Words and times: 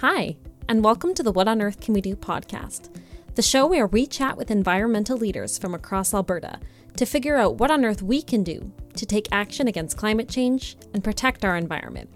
Hi, 0.00 0.36
and 0.68 0.84
welcome 0.84 1.12
to 1.14 1.24
the 1.24 1.32
What 1.32 1.48
on 1.48 1.60
Earth 1.60 1.80
Can 1.80 1.92
We 1.92 2.00
Do 2.00 2.14
podcast, 2.14 2.88
the 3.34 3.42
show 3.42 3.66
where 3.66 3.88
we 3.88 4.06
chat 4.06 4.36
with 4.36 4.48
environmental 4.48 5.16
leaders 5.16 5.58
from 5.58 5.74
across 5.74 6.14
Alberta 6.14 6.60
to 6.96 7.04
figure 7.04 7.34
out 7.34 7.56
what 7.56 7.72
on 7.72 7.84
earth 7.84 8.00
we 8.00 8.22
can 8.22 8.44
do 8.44 8.70
to 8.94 9.04
take 9.04 9.26
action 9.32 9.66
against 9.66 9.96
climate 9.96 10.28
change 10.28 10.76
and 10.94 11.02
protect 11.02 11.44
our 11.44 11.56
environment. 11.56 12.08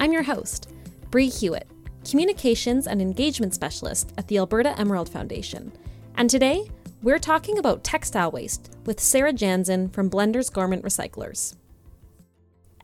I'm 0.00 0.10
your 0.10 0.24
host, 0.24 0.72
Bree 1.12 1.28
Hewitt, 1.28 1.68
Communications 2.04 2.88
and 2.88 3.00
Engagement 3.00 3.54
Specialist 3.54 4.12
at 4.18 4.26
the 4.26 4.38
Alberta 4.38 4.76
Emerald 4.76 5.08
Foundation. 5.08 5.70
And 6.16 6.28
today, 6.28 6.68
we're 7.04 7.20
talking 7.20 7.58
about 7.58 7.84
textile 7.84 8.32
waste 8.32 8.74
with 8.84 8.98
Sarah 8.98 9.32
Jansen 9.32 9.90
from 9.90 10.10
Blenders 10.10 10.52
Garment 10.52 10.82
Recyclers. 10.82 11.54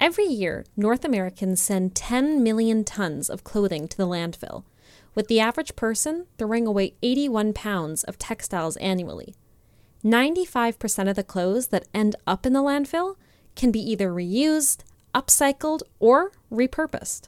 Every 0.00 0.26
year, 0.26 0.64
North 0.76 1.04
Americans 1.04 1.60
send 1.60 1.96
10 1.96 2.42
million 2.42 2.84
tons 2.84 3.28
of 3.28 3.42
clothing 3.42 3.88
to 3.88 3.96
the 3.96 4.06
landfill, 4.06 4.62
with 5.16 5.26
the 5.26 5.40
average 5.40 5.74
person 5.74 6.26
throwing 6.38 6.68
away 6.68 6.94
81 7.02 7.52
pounds 7.52 8.04
of 8.04 8.16
textiles 8.16 8.76
annually. 8.76 9.34
95% 10.04 11.10
of 11.10 11.16
the 11.16 11.24
clothes 11.24 11.68
that 11.68 11.88
end 11.92 12.14
up 12.28 12.46
in 12.46 12.52
the 12.52 12.62
landfill 12.62 13.16
can 13.56 13.72
be 13.72 13.80
either 13.80 14.10
reused, 14.10 14.84
upcycled, 15.12 15.82
or 15.98 16.30
repurposed. 16.52 17.26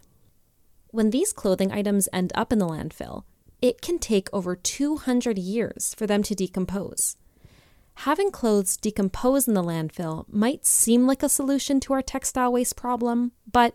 When 0.92 1.10
these 1.10 1.32
clothing 1.32 1.72
items 1.72 2.08
end 2.12 2.32
up 2.36 2.52
in 2.52 2.60
the 2.60 2.68
landfill, 2.68 3.24
it 3.60 3.82
can 3.82 3.98
take 3.98 4.28
over 4.32 4.54
200 4.54 5.38
years 5.38 5.92
for 5.94 6.06
them 6.06 6.22
to 6.22 6.36
decompose. 6.36 7.16
Having 7.94 8.30
clothes 8.30 8.76
decompose 8.76 9.46
in 9.46 9.54
the 9.54 9.62
landfill 9.62 10.24
might 10.32 10.64
seem 10.64 11.06
like 11.06 11.22
a 11.22 11.28
solution 11.28 11.80
to 11.80 11.92
our 11.92 12.02
textile 12.02 12.52
waste 12.52 12.76
problem, 12.76 13.32
but 13.50 13.74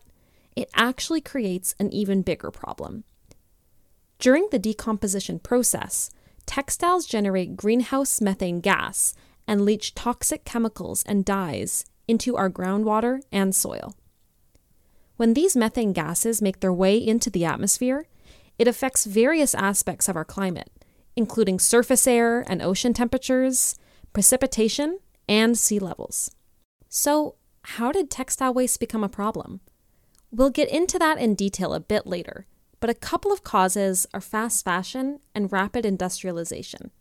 it 0.55 0.70
actually 0.74 1.22
creates 1.22 1.76
an 1.80 1.91
even 1.94 2.21
bigger 2.21 2.49
problem. 2.49 3.04
During 4.18 4.48
the 4.52 4.60
decomposition 4.60 5.40
process, 5.40 6.10
textiles 6.46 7.05
generate 7.05 7.58
greenhouse 7.58 8.21
methane 8.21 8.62
gas 8.62 9.13
and 9.48 9.66
leach 9.66 9.93
toxic 9.93 10.46
chemicals 10.46 11.04
and 11.04 11.26
dyes 11.26 11.86
into 12.08 12.36
our 12.36 12.49
groundwater 12.49 13.21
and 13.32 13.55
soil. 13.55 13.96
When 15.18 15.34
these 15.34 15.55
methane 15.55 15.93
gases 15.93 16.41
make 16.41 16.60
their 16.60 16.74
way 16.74 16.98
into 16.98 17.30
the 17.30 17.46
atmosphere, 17.46 18.08
it 18.58 18.68
affects 18.68 19.05
various 19.05 19.54
aspects 19.55 20.08
of 20.08 20.16
our 20.16 20.26
climate, 20.26 20.71
including 21.16 21.60
surface 21.60 22.08
air 22.08 22.41
and 22.48 22.62
ocean 22.62 22.93
temperatures, 22.93 23.76
precipitation, 24.16 24.99
and 25.27 25.58
sea 25.58 25.77
levels. 25.77 26.32
So, 26.88 27.35
how 27.63 27.91
did 27.91 28.10
textile 28.10 28.54
waste 28.54 28.80
become 28.80 29.04
a 29.04 29.10
problem? 29.10 29.60
We'll 30.32 30.52
get 30.52 30.70
into 30.70 30.98
that 30.99 31.18
in 31.18 31.35
detail 31.35 31.74
a 31.74 31.82
bit 31.82 32.08
later, 32.08 32.48
but 32.80 32.90
a 32.90 32.93
couple 32.93 33.34
of 33.34 33.43
causes 33.43 34.08
are 34.13 34.21
fast 34.21 34.63
fashion 34.63 35.20
and 35.36 35.52
rapid 35.52 35.86
industrialization. 35.86 36.91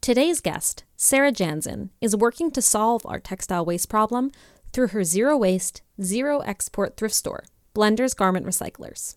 Today's 0.00 0.40
guest, 0.40 0.82
Sarah 0.96 1.30
Jansen, 1.30 1.90
is 2.00 2.16
working 2.16 2.50
to 2.50 2.60
solve 2.60 3.02
our 3.04 3.20
textile 3.20 3.64
waste 3.64 3.88
problem 3.88 4.32
through 4.72 4.88
her 4.88 5.04
zero 5.04 5.36
waste, 5.36 5.82
zero 6.02 6.40
export 6.40 6.96
thrift 6.96 7.14
store, 7.14 7.44
Blenders 7.76 8.16
Garment 8.16 8.44
Recyclers. 8.44 9.14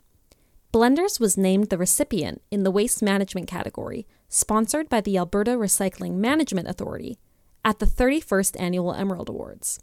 Blenders 0.74 1.20
was 1.20 1.38
named 1.38 1.70
the 1.70 1.78
recipient 1.78 2.42
in 2.50 2.64
the 2.64 2.72
waste 2.72 3.04
management 3.04 3.48
category, 3.48 4.08
sponsored 4.28 4.90
by 4.90 5.02
the 5.02 5.16
Alberta 5.16 5.52
Recycling 5.52 6.16
Management 6.16 6.68
Authority, 6.68 7.20
at 7.66 7.80
the 7.80 7.86
31st 7.86 8.60
Annual 8.60 8.94
Emerald 8.94 9.30
Awards. 9.30 9.80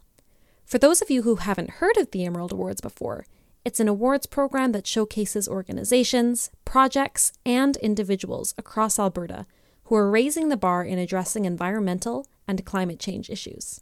For 0.65 0.79
those 0.79 1.03
of 1.03 1.11
you 1.11 1.23
who 1.23 1.37
haven't 1.37 1.79
heard 1.81 1.97
of 1.97 2.11
the 2.11 2.25
Emerald 2.25 2.53
Awards 2.53 2.81
before, 2.81 3.27
it's 3.65 3.81
an 3.81 3.89
awards 3.89 4.27
program 4.27 4.73
that 4.73 4.87
showcases 4.87 5.49
organizations, 5.49 6.51
projects, 6.65 7.33
and 7.45 7.77
individuals 7.79 8.55
across 8.57 8.99
Alberta 8.99 9.47
who 9.85 9.97
are 9.97 10.11
raising 10.11 10.49
the 10.49 10.57
bar 10.57 10.85
in 10.85 10.99
addressing 10.99 11.45
environmental 11.45 12.27
and 12.47 12.65
climate 12.65 13.01
change 13.01 13.29
issues. 13.29 13.81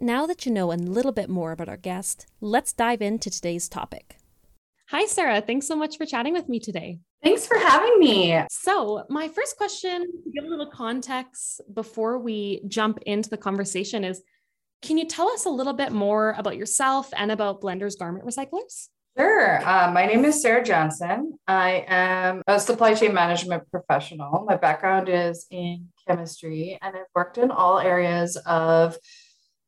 Now 0.00 0.26
that 0.26 0.44
you 0.44 0.52
know 0.52 0.72
a 0.72 0.74
little 0.74 1.12
bit 1.12 1.30
more 1.30 1.52
about 1.52 1.68
our 1.68 1.76
guest, 1.76 2.26
let's 2.40 2.72
dive 2.72 3.00
into 3.00 3.30
today's 3.30 3.68
topic. 3.68 4.16
Hi, 4.90 5.06
Sarah. 5.06 5.40
Thanks 5.40 5.66
so 5.66 5.76
much 5.76 5.96
for 5.96 6.04
chatting 6.04 6.32
with 6.32 6.48
me 6.48 6.60
today. 6.60 6.98
Thanks 7.22 7.46
for 7.46 7.58
having 7.58 7.98
me. 7.98 8.40
So, 8.50 9.04
my 9.08 9.28
first 9.28 9.56
question, 9.56 10.02
to 10.02 10.30
give 10.32 10.44
a 10.44 10.48
little 10.48 10.70
context 10.70 11.60
before 11.72 12.18
we 12.18 12.62
jump 12.68 12.98
into 13.06 13.30
the 13.30 13.36
conversation, 13.36 14.04
is 14.04 14.22
can 14.82 14.98
you 14.98 15.06
tell 15.06 15.28
us 15.30 15.46
a 15.46 15.50
little 15.50 15.72
bit 15.72 15.92
more 15.92 16.34
about 16.38 16.56
yourself 16.56 17.10
and 17.16 17.32
about 17.32 17.60
Blenders 17.60 17.98
Garment 17.98 18.24
Recyclers? 18.24 18.88
Sure. 19.18 19.66
Uh, 19.66 19.90
my 19.90 20.04
name 20.04 20.26
is 20.26 20.42
Sarah 20.42 20.62
Johnson. 20.62 21.38
I 21.48 21.86
am 21.88 22.42
a 22.46 22.60
supply 22.60 22.92
chain 22.92 23.14
management 23.14 23.62
professional. 23.70 24.44
My 24.46 24.56
background 24.56 25.08
is 25.08 25.46
in 25.50 25.88
chemistry, 26.06 26.78
and 26.82 26.94
I've 26.94 27.06
worked 27.14 27.38
in 27.38 27.50
all 27.50 27.78
areas 27.78 28.36
of 28.44 28.98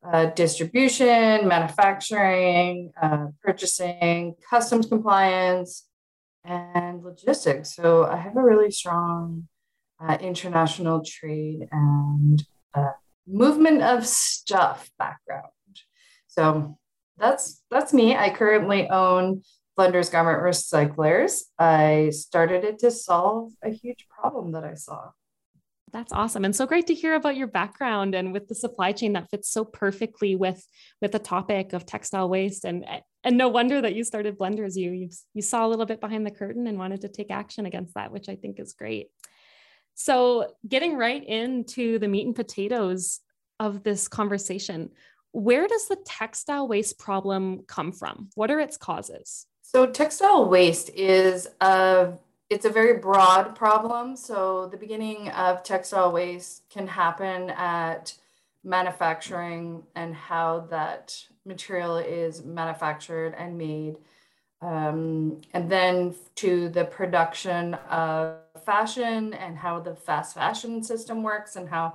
uh, 0.04 0.26
distribution, 0.26 1.48
manufacturing, 1.48 2.92
uh, 3.03 3.28
purchasing, 3.42 4.34
customs 4.48 4.87
compliance, 4.87 5.88
and 6.48 7.04
logistics. 7.04 7.75
So 7.75 8.04
I 8.04 8.16
have 8.16 8.36
a 8.36 8.42
really 8.42 8.70
strong 8.70 9.48
uh, 10.00 10.16
international 10.20 11.03
trade 11.04 11.69
and 11.70 12.42
uh, 12.75 12.92
movement 13.26 13.82
of 13.82 14.06
stuff 14.06 14.91
background. 14.98 15.53
So 16.26 16.78
that's 17.19 17.62
that's 17.70 17.92
me. 17.92 18.16
I 18.16 18.31
currently 18.31 18.88
own 18.88 19.42
Blenders 19.78 20.10
Garment 20.10 20.42
Recyclers. 20.42 21.42
I 21.58 22.10
started 22.10 22.64
it 22.64 22.78
to 22.81 22.91
solve 22.91 23.53
a 23.62 23.70
huge 23.70 24.06
problem 24.08 24.53
that 24.53 24.64
I 24.64 24.75
saw. 24.75 25.10
That's 25.93 26.12
awesome. 26.12 26.44
And 26.44 26.54
so 26.54 26.66
great 26.66 26.87
to 26.88 26.94
hear 26.94 27.15
about 27.15 27.37
your 27.37 27.47
background 27.47 28.15
and 28.15 28.32
with 28.32 28.49
the 28.49 28.54
supply 28.54 28.93
chain 28.93 29.15
that 29.15 29.31
fits 29.31 29.50
so 29.50 29.65
perfectly 29.65 30.37
with 30.37 30.65
with 31.00 31.12
the 31.12 31.19
topic 31.19 31.72
of 31.72 31.87
textile 31.87 32.28
waste 32.28 32.65
and 32.65 32.84
eh, 32.87 33.00
and 33.25 33.37
no 33.37 33.49
wonder 33.49 33.81
that 33.81 33.94
you 33.94 34.04
started 34.04 34.38
blenders 34.38 34.76
you 34.76 34.91
you, 34.93 35.09
you 35.34 35.43
saw 35.43 35.66
a 35.66 35.69
little 35.69 35.87
bit 35.87 36.00
behind 36.00 36.26
the 36.26 36.31
curtain 36.31 36.66
and 36.66 36.78
wanted 36.78 37.03
to 37.03 37.09
take 37.09 37.31
action 37.31 37.66
against 37.66 37.94
that 37.94 38.12
which 38.12 38.28
I 38.28 38.37
think 38.37 38.60
is 38.60 38.75
great. 38.75 39.09
So 39.94 40.53
getting 40.66 40.97
right 40.97 41.25
into 41.25 41.99
the 41.99 42.09
meat 42.09 42.26
and 42.26 42.37
potatoes 42.37 43.20
of 43.59 43.82
this 43.82 44.06
conversation, 44.06 44.91
where 45.32 45.66
does 45.66 45.88
the 45.88 45.99
textile 46.05 46.69
waste 46.69 46.99
problem 46.99 47.65
come 47.66 47.93
from? 47.93 48.31
What 48.34 48.50
are 48.50 48.60
its 48.60 48.76
causes? 48.76 49.47
So 49.62 49.87
textile 49.87 50.49
waste 50.49 50.91
is 50.91 51.49
a 51.60 52.12
it's 52.50 52.64
a 52.64 52.70
very 52.70 52.98
broad 52.98 53.54
problem. 53.54 54.16
So 54.16 54.69
the 54.70 54.76
beginning 54.76 55.28
of 55.31 55.62
textile 55.62 56.12
waste 56.12 56.62
can 56.70 56.86
happen 56.86 57.50
at 57.50 58.14
manufacturing 58.64 59.82
and 59.94 60.14
how 60.14 60.60
that 60.70 61.16
material 61.44 61.97
is 61.97 62.44
manufactured 62.44 63.34
and 63.37 63.58
made. 63.58 63.97
Um, 64.60 65.42
and 65.53 65.70
then 65.70 66.14
to 66.37 66.69
the 66.69 66.84
production 66.84 67.75
of 67.75 68.38
fashion 68.64 69.34
and 69.34 69.56
how 69.56 69.81
the 69.81 69.94
fast 69.94 70.34
fashion 70.34 70.82
system 70.82 71.22
works 71.22 71.54
and 71.56 71.69
how 71.69 71.94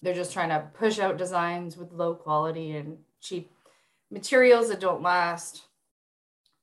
they're 0.00 0.14
just 0.14 0.32
trying 0.32 0.48
to 0.48 0.66
push 0.74 0.98
out 0.98 1.16
designs 1.16 1.76
with 1.76 1.92
low 1.92 2.14
quality 2.14 2.72
and 2.72 2.98
cheap 3.20 3.52
materials 4.10 4.68
that 4.68 4.80
don't 4.80 5.02
last. 5.02 5.62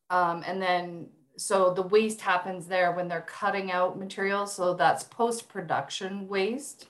Um, 0.10 0.44
and 0.46 0.62
then 0.62 1.08
so 1.40 1.74
the 1.74 1.82
waste 1.82 2.22
happens 2.22 2.68
there 2.68 2.92
when 2.92 3.08
they're 3.08 3.22
cutting 3.22 3.72
out 3.72 3.98
materials. 3.98 4.54
So 4.54 4.74
that's 4.74 5.04
post-production 5.04 6.28
waste 6.28 6.88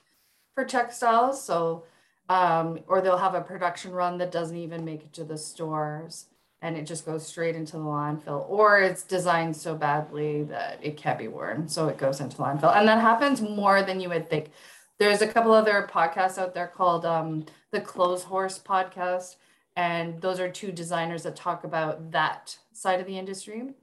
for 0.54 0.64
textiles. 0.64 1.42
So 1.42 1.84
um, 2.30 2.78
or 2.86 3.00
they'll 3.00 3.18
have 3.18 3.34
a 3.34 3.40
production 3.40 3.90
run 3.90 4.16
that 4.18 4.30
doesn't 4.30 4.56
even 4.56 4.84
make 4.84 5.02
it 5.02 5.12
to 5.14 5.24
the 5.24 5.36
stores 5.36 6.26
and 6.62 6.76
it 6.76 6.86
just 6.86 7.04
goes 7.04 7.26
straight 7.26 7.56
into 7.56 7.72
the 7.72 7.82
landfill 7.82 8.48
or 8.48 8.78
it's 8.78 9.02
designed 9.02 9.56
so 9.56 9.74
badly 9.74 10.44
that 10.44 10.78
it 10.80 10.96
can't 10.96 11.18
be 11.18 11.26
worn 11.26 11.68
so 11.68 11.88
it 11.88 11.98
goes 11.98 12.20
into 12.20 12.36
landfill 12.36 12.74
and 12.76 12.86
that 12.86 13.00
happens 13.00 13.42
more 13.42 13.82
than 13.82 14.00
you 14.00 14.08
would 14.08 14.30
think 14.30 14.52
there's 14.98 15.22
a 15.22 15.26
couple 15.26 15.52
other 15.52 15.88
podcasts 15.90 16.38
out 16.38 16.54
there 16.54 16.68
called 16.68 17.04
um, 17.04 17.44
the 17.72 17.80
clothes 17.80 18.22
horse 18.22 18.60
podcast 18.64 19.34
and 19.74 20.20
those 20.20 20.38
are 20.38 20.48
two 20.48 20.70
designers 20.70 21.24
that 21.24 21.34
talk 21.34 21.64
about 21.64 22.12
that 22.12 22.56
side 22.72 23.00
of 23.00 23.06
the 23.06 23.18
industry 23.18 23.74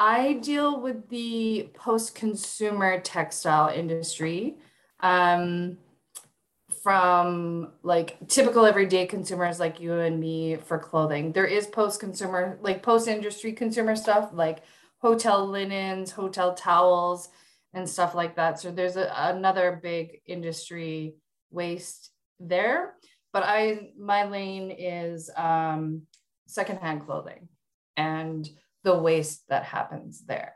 I 0.00 0.32
deal 0.32 0.80
with 0.80 1.10
the 1.10 1.68
post 1.74 2.14
consumer 2.14 3.00
textile 3.00 3.68
industry 3.68 4.56
um, 5.00 5.76
from 6.82 7.72
like 7.82 8.16
typical 8.26 8.64
everyday 8.64 9.04
consumers 9.04 9.60
like 9.60 9.78
you 9.78 9.92
and 9.92 10.18
me 10.18 10.56
for 10.56 10.78
clothing. 10.78 11.32
There 11.32 11.44
is 11.44 11.66
post 11.66 12.00
consumer, 12.00 12.58
like 12.62 12.82
post 12.82 13.08
industry 13.08 13.52
consumer 13.52 13.94
stuff 13.94 14.30
like 14.32 14.62
hotel 15.02 15.46
linens, 15.46 16.10
hotel 16.10 16.54
towels, 16.54 17.28
and 17.74 17.86
stuff 17.86 18.14
like 18.14 18.36
that. 18.36 18.58
So 18.58 18.70
there's 18.70 18.96
a, 18.96 19.12
another 19.14 19.80
big 19.82 20.22
industry 20.26 21.16
waste 21.50 22.10
there. 22.38 22.94
But 23.34 23.42
I, 23.44 23.90
my 23.98 24.24
lane 24.24 24.70
is 24.70 25.28
um, 25.36 26.02
secondhand 26.46 27.04
clothing. 27.04 27.48
And 27.98 28.48
the 28.84 28.96
waste 28.96 29.44
that 29.48 29.64
happens 29.64 30.22
there. 30.26 30.54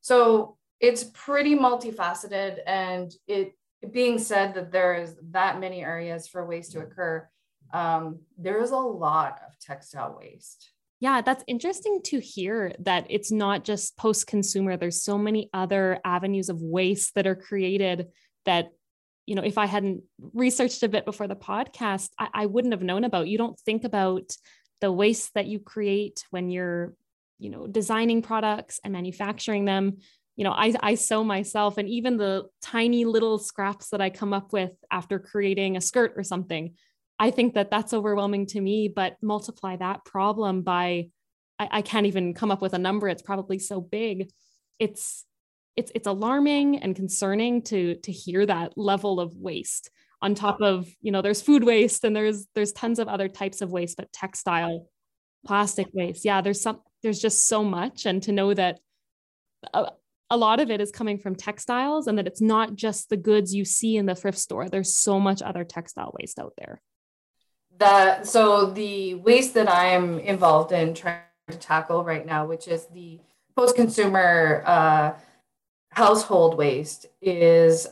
So 0.00 0.56
it's 0.80 1.04
pretty 1.04 1.54
multifaceted 1.54 2.58
and 2.66 3.12
it 3.26 3.54
being 3.92 4.18
said 4.18 4.54
that 4.54 4.72
there 4.72 4.94
is 4.94 5.16
that 5.30 5.60
many 5.60 5.82
areas 5.82 6.28
for 6.28 6.46
waste 6.46 6.72
to 6.72 6.80
occur 6.80 7.26
um, 7.72 8.18
there 8.36 8.60
is 8.60 8.72
a 8.72 8.76
lot 8.76 9.40
of 9.46 9.58
textile 9.58 10.16
waste 10.18 10.70
yeah, 11.00 11.22
that's 11.22 11.42
interesting 11.46 12.00
to 12.04 12.20
hear 12.20 12.74
that 12.80 13.06
it's 13.08 13.32
not 13.32 13.64
just 13.64 13.96
post 13.96 14.26
consumer. 14.26 14.76
There's 14.76 15.02
so 15.02 15.16
many 15.16 15.48
other 15.54 15.98
avenues 16.04 16.50
of 16.50 16.60
waste 16.60 17.14
that 17.14 17.26
are 17.26 17.34
created 17.34 18.08
that, 18.44 18.68
you 19.24 19.34
know, 19.34 19.42
if 19.42 19.56
I 19.56 19.64
hadn't 19.64 20.02
researched 20.34 20.82
a 20.82 20.90
bit 20.90 21.06
before 21.06 21.26
the 21.26 21.36
podcast, 21.36 22.10
I, 22.18 22.28
I 22.34 22.46
wouldn't 22.46 22.74
have 22.74 22.82
known 22.82 23.04
about. 23.04 23.28
You 23.28 23.38
don't 23.38 23.58
think 23.60 23.84
about 23.84 24.30
the 24.82 24.92
waste 24.92 25.32
that 25.34 25.46
you 25.46 25.58
create 25.58 26.26
when 26.28 26.50
you're, 26.50 26.92
you 27.40 27.50
know, 27.50 27.66
designing 27.66 28.22
products 28.22 28.78
and 28.84 28.92
manufacturing 28.92 29.64
them. 29.64 29.96
You 30.36 30.44
know, 30.44 30.52
I, 30.52 30.74
I 30.80 30.94
sew 30.94 31.24
myself, 31.24 31.76
and 31.76 31.88
even 31.88 32.16
the 32.16 32.44
tiny 32.62 33.04
little 33.04 33.38
scraps 33.38 33.88
that 33.90 34.00
I 34.00 34.10
come 34.10 34.32
up 34.32 34.52
with 34.52 34.70
after 34.90 35.18
creating 35.18 35.76
a 35.76 35.80
skirt 35.80 36.14
or 36.16 36.22
something, 36.22 36.74
I 37.18 37.30
think 37.30 37.54
that 37.54 37.70
that's 37.70 37.92
overwhelming 37.92 38.46
to 38.46 38.60
me, 38.60 38.88
but 38.88 39.16
multiply 39.20 39.76
that 39.76 40.04
problem 40.06 40.62
by, 40.62 41.08
I, 41.58 41.68
I 41.70 41.82
can't 41.82 42.06
even 42.06 42.32
come 42.32 42.50
up 42.50 42.62
with 42.62 42.72
a 42.72 42.78
number. 42.78 43.08
It's 43.08 43.20
probably 43.20 43.58
so 43.58 43.80
big. 43.80 44.30
It's, 44.78 45.26
it's, 45.76 45.92
it's 45.94 46.06
alarming 46.06 46.78
and 46.78 46.96
concerning 46.96 47.62
to, 47.64 47.96
to 47.96 48.12
hear 48.12 48.46
that 48.46 48.78
level 48.78 49.20
of 49.20 49.34
waste 49.36 49.90
on 50.22 50.34
top 50.34 50.62
of, 50.62 50.88
you 51.02 51.12
know, 51.12 51.20
there's 51.20 51.42
food 51.42 51.64
waste 51.64 52.04
and 52.04 52.16
there's, 52.16 52.46
there's 52.54 52.72
tons 52.72 52.98
of 52.98 53.08
other 53.08 53.28
types 53.28 53.60
of 53.60 53.70
waste, 53.70 53.98
but 53.98 54.12
textile, 54.12 54.86
plastic 55.46 55.88
waste. 55.92 56.24
Yeah. 56.24 56.40
There's 56.40 56.62
some, 56.62 56.80
there's 57.02 57.20
just 57.20 57.46
so 57.46 57.64
much. 57.64 58.06
And 58.06 58.22
to 58.24 58.32
know 58.32 58.54
that 58.54 58.80
a, 59.72 59.92
a 60.30 60.36
lot 60.36 60.60
of 60.60 60.70
it 60.70 60.80
is 60.80 60.90
coming 60.90 61.18
from 61.18 61.34
textiles 61.34 62.06
and 62.06 62.18
that 62.18 62.26
it's 62.26 62.40
not 62.40 62.74
just 62.74 63.08
the 63.08 63.16
goods 63.16 63.54
you 63.54 63.64
see 63.64 63.96
in 63.96 64.06
the 64.06 64.14
thrift 64.14 64.38
store. 64.38 64.68
There's 64.68 64.94
so 64.94 65.18
much 65.18 65.42
other 65.42 65.64
textile 65.64 66.14
waste 66.18 66.38
out 66.38 66.54
there 66.56 66.80
that 67.80 68.26
so 68.26 68.66
the 68.66 69.14
waste 69.14 69.54
that 69.54 69.68
I'm 69.68 70.20
involved 70.20 70.70
in 70.70 70.94
trying 70.94 71.18
to 71.50 71.58
tackle 71.58 72.04
right 72.04 72.24
now, 72.24 72.46
which 72.46 72.68
is 72.68 72.86
the 72.86 73.18
post-consumer 73.56 74.62
uh, 74.64 75.12
household 75.90 76.56
waste, 76.56 77.06
is 77.20 77.88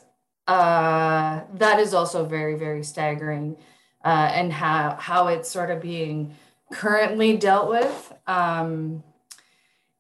uh, 0.47 1.41
that 1.55 1.81
is 1.81 1.93
also 1.93 2.25
very 2.25 2.55
very 2.55 2.85
staggering, 2.85 3.57
uh, 4.05 4.31
and 4.33 4.53
how 4.53 4.97
how 5.01 5.27
it's 5.27 5.51
sort 5.51 5.71
of 5.71 5.83
being 5.83 6.37
currently 6.73 7.37
dealt 7.37 7.69
with. 7.69 8.13
Um, 8.27 9.03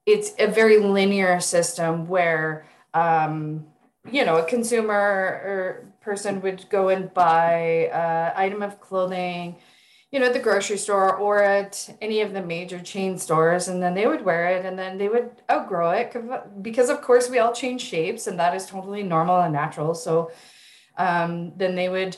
it's 0.07 0.33
a 0.39 0.47
very 0.47 0.79
linear 0.79 1.41
system 1.41 2.09
where 2.09 2.67
um, 2.95 3.67
you 4.11 4.25
know 4.25 4.37
a 4.37 4.45
consumer 4.45 4.95
or 4.95 5.93
person 6.01 6.41
would 6.41 6.69
go 6.71 6.89
and 6.89 7.13
buy 7.13 7.91
an 7.93 8.33
item 8.37 8.63
of 8.63 8.81
clothing 8.81 9.57
you 10.11 10.19
know, 10.19 10.27
at 10.27 10.33
the 10.33 10.39
grocery 10.39 10.79
store 10.79 11.17
or 11.17 11.43
at 11.43 11.95
any 12.01 12.23
of 12.23 12.33
the 12.33 12.43
major 12.43 12.81
chain 12.81 13.19
stores, 13.19 13.69
and 13.69 13.83
then 13.83 13.95
they 13.95 14.07
would 14.07 14.25
wear 14.25 14.49
it 14.49 14.65
and 14.65 14.79
then 14.79 14.97
they 14.97 15.09
would 15.09 15.31
outgrow 15.51 15.91
it 15.91 16.17
because, 16.63 16.89
of 16.89 17.03
course, 17.03 17.29
we 17.29 17.39
all 17.39 17.53
change 17.53 17.83
shapes 17.83 18.27
and 18.27 18.39
that 18.39 18.55
is 18.55 18.65
totally 18.65 19.03
normal 19.03 19.41
and 19.41 19.53
natural. 19.53 19.95
So 19.95 20.31
um, 20.97 21.53
then 21.57 21.75
they 21.75 21.91
would 21.91 22.17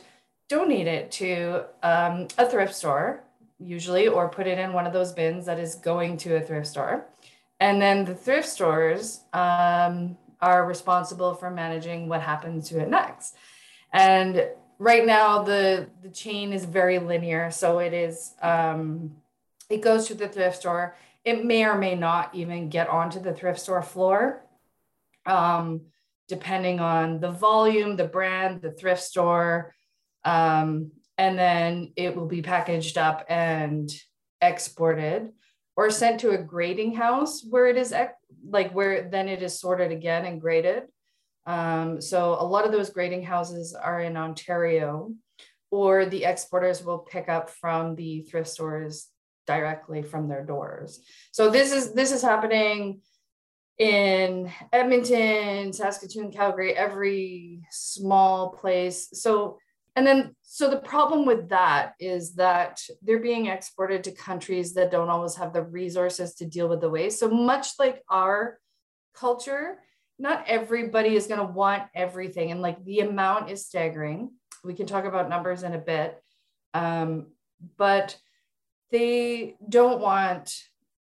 donate 0.49 0.87
it 0.87 1.11
to 1.13 1.65
um, 1.83 2.29
a 2.39 2.49
thrift 2.49 2.75
store, 2.77 3.25
usually, 3.61 4.09
or 4.09 4.29
put 4.29 4.47
it 4.47 4.59
in 4.59 4.73
one 4.73 4.87
of 4.87 4.93
those 4.93 5.13
bins 5.13 5.47
that 5.47 5.59
is 5.59 5.75
going 5.77 6.17
to 6.19 6.37
a 6.37 6.41
thrift 6.41 6.67
store. 6.67 7.07
And 7.61 7.81
then 7.81 8.05
the 8.05 8.15
thrift 8.15 8.49
stores 8.49 9.21
um, 9.33 10.17
are 10.41 10.67
responsible 10.67 11.35
for 11.35 11.51
managing 11.51 12.09
what 12.09 12.23
happens 12.23 12.69
to 12.71 12.81
it 12.81 12.89
next. 12.89 13.37
And 13.93 14.49
right 14.81 15.05
now 15.05 15.43
the 15.43 15.89
the 16.03 16.09
chain 16.09 16.53
is 16.53 16.65
very 16.65 16.99
linear 16.99 17.51
so 17.51 17.79
it 17.79 17.93
is 17.93 18.35
um, 18.43 19.15
it 19.69 19.83
goes 19.83 20.09
to 20.09 20.15
the 20.15 20.27
thrift 20.27 20.57
store 20.57 20.97
it 21.23 21.45
may 21.45 21.65
or 21.65 21.77
may 21.77 21.95
not 21.95 22.35
even 22.35 22.71
get 22.71 22.89
onto 22.89 23.21
the 23.21 23.33
thrift 23.33 23.61
store 23.61 23.83
floor 23.83 24.43
um, 25.27 25.83
depending 26.29 26.81
on 26.81 27.21
the 27.21 27.31
volume 27.31 27.95
the 27.95 28.05
brand 28.05 28.63
the 28.63 28.73
thrift 28.73 29.03
store 29.03 29.75
um, 30.25 30.91
and 31.21 31.39
then 31.39 31.93
it 31.97 32.17
will 32.17 32.27
be 32.27 32.43
packaged 32.43 32.97
up 32.97 33.25
and 33.29 33.91
exported 34.41 35.31
or 35.77 35.91
sent 35.91 36.21
to 36.21 36.31
a 36.31 36.39
grading 36.39 36.95
house 36.95 37.45
where 37.45 37.67
it 37.67 37.77
is 37.77 37.95
like 38.45 38.73
where 38.73 39.09
then 39.09 39.29
it 39.29 39.43
is 39.43 39.61
sorted 39.61 39.93
again 39.93 40.25
and 40.25 40.41
graded 40.41 40.85
um, 41.47 42.01
so 42.01 42.37
a 42.39 42.45
lot 42.45 42.67
of 42.67 42.73
those 42.73 42.91
grading 42.91 43.25
houses 43.25 43.75
are 43.75 44.01
in 44.01 44.17
Ontario, 44.17 45.13
or 45.71 46.07
the 46.07 46.25
exporters 46.25 46.85
will 46.85 46.99
pick 46.99 47.29
up 47.29 47.51
from 47.51 47.97
the 47.97 48.23
thrift 48.23 48.49
stores 48.49 49.09
directly 49.47 50.03
from 50.03 50.29
their 50.29 50.45
doors. 50.45 51.01
So 51.33 51.51
this 51.51 51.73
is 51.73 51.93
this 51.93 52.13
is 52.13 52.23
happening 52.23 53.01
in 53.79 54.51
Edmonton, 54.73 55.73
Saskatoon, 55.73 56.31
Calgary, 56.31 56.77
every 56.77 57.63
small 57.71 58.51
place. 58.51 59.09
So 59.15 59.59
and 59.97 60.07
then 60.07 60.35
so 60.43 60.71
the 60.71 60.79
problem 60.79 61.27
with 61.27 61.49
that 61.49 61.95
is 61.99 62.35
that 62.35 62.81
they're 63.03 63.19
being 63.19 63.47
exported 63.47 64.05
to 64.05 64.13
countries 64.13 64.75
that 64.75 64.91
don't 64.91 65.09
always 65.09 65.37
have 65.37 65.53
the 65.53 65.63
resources 65.63 66.35
to 66.37 66.47
deal 66.47 66.69
with 66.69 66.81
the 66.81 66.91
waste. 66.91 67.19
So 67.19 67.29
much 67.29 67.69
like 67.79 68.03
our 68.09 68.59
culture, 69.15 69.79
not 70.21 70.45
everybody 70.47 71.17
is 71.17 71.27
going 71.27 71.41
to 71.41 71.53
want 71.53 71.85
everything 71.95 72.51
and 72.51 72.61
like 72.61 72.85
the 72.85 73.01
amount 73.01 73.51
is 73.51 73.67
staggering 73.67 74.31
we 74.63 74.75
can 74.75 74.87
talk 74.87 75.07
about 75.07 75.31
numbers 75.31 75.63
in 75.63 75.73
a 75.73 75.79
bit 75.79 76.23
um, 76.75 77.29
but 77.77 78.17
they 78.91 79.57
don't 79.69 80.01
want 80.01 80.55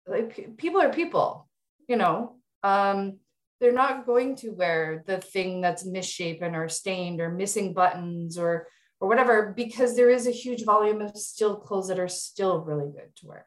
like 0.06 0.58
people 0.58 0.82
are 0.82 0.92
people 0.92 1.48
you 1.88 1.96
know 1.96 2.36
um, 2.64 3.18
they're 3.62 3.72
not 3.72 4.06
going 4.06 4.36
to 4.36 4.50
wear 4.50 5.04
the 5.08 5.18
thing 5.18 5.62
that's 5.62 5.86
misshapen 5.86 6.56
or 6.56 6.68
stained 6.68 7.22
or 7.22 7.30
missing 7.30 7.74
buttons 7.74 8.38
or 8.38 8.68
or 9.06 9.08
whatever 9.08 9.54
because 9.56 9.96
there 9.96 10.10
is 10.10 10.28
a 10.28 10.32
huge 10.32 10.64
volume 10.66 11.02
of 11.02 11.16
still 11.16 11.56
clothes 11.56 11.88
that 11.88 12.00
are 12.00 12.08
still 12.08 12.62
really 12.62 12.92
good 12.92 13.16
to 13.16 13.28
wear 13.28 13.46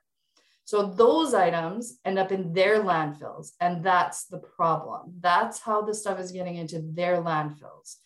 so 0.69 0.85
those 0.85 1.33
items 1.33 1.99
end 2.05 2.19
up 2.19 2.31
in 2.31 2.53
their 2.53 2.83
landfills, 2.83 3.53
and 3.59 3.83
that's 3.83 4.27
the 4.27 4.37
problem. 4.37 5.15
That's 5.19 5.61
how 5.61 5.81
the 5.81 5.95
stuff 5.95 6.21
is 6.21 6.31
getting 6.31 6.57
into 6.57 6.83
their 6.93 7.23
landfills. 7.23 7.97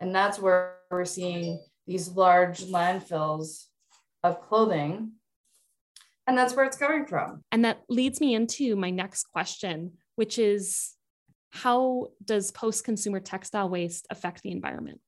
And 0.00 0.14
that's 0.14 0.38
where 0.38 0.76
we're 0.90 1.04
seeing 1.04 1.62
these 1.86 2.08
large 2.08 2.64
landfills 2.64 3.66
of 4.24 4.40
clothing. 4.40 5.12
And 6.26 6.38
that's 6.38 6.54
where 6.54 6.64
it's 6.64 6.78
coming 6.78 7.04
from. 7.04 7.42
And 7.52 7.66
that 7.66 7.82
leads 7.90 8.18
me 8.18 8.34
into 8.34 8.76
my 8.76 8.88
next 8.88 9.24
question, 9.24 9.98
which 10.14 10.38
is 10.38 10.94
how 11.50 12.06
does 12.24 12.50
post 12.50 12.82
consumer 12.82 13.20
textile 13.20 13.68
waste 13.68 14.06
affect 14.08 14.40
the 14.40 14.52
environment? 14.52 15.02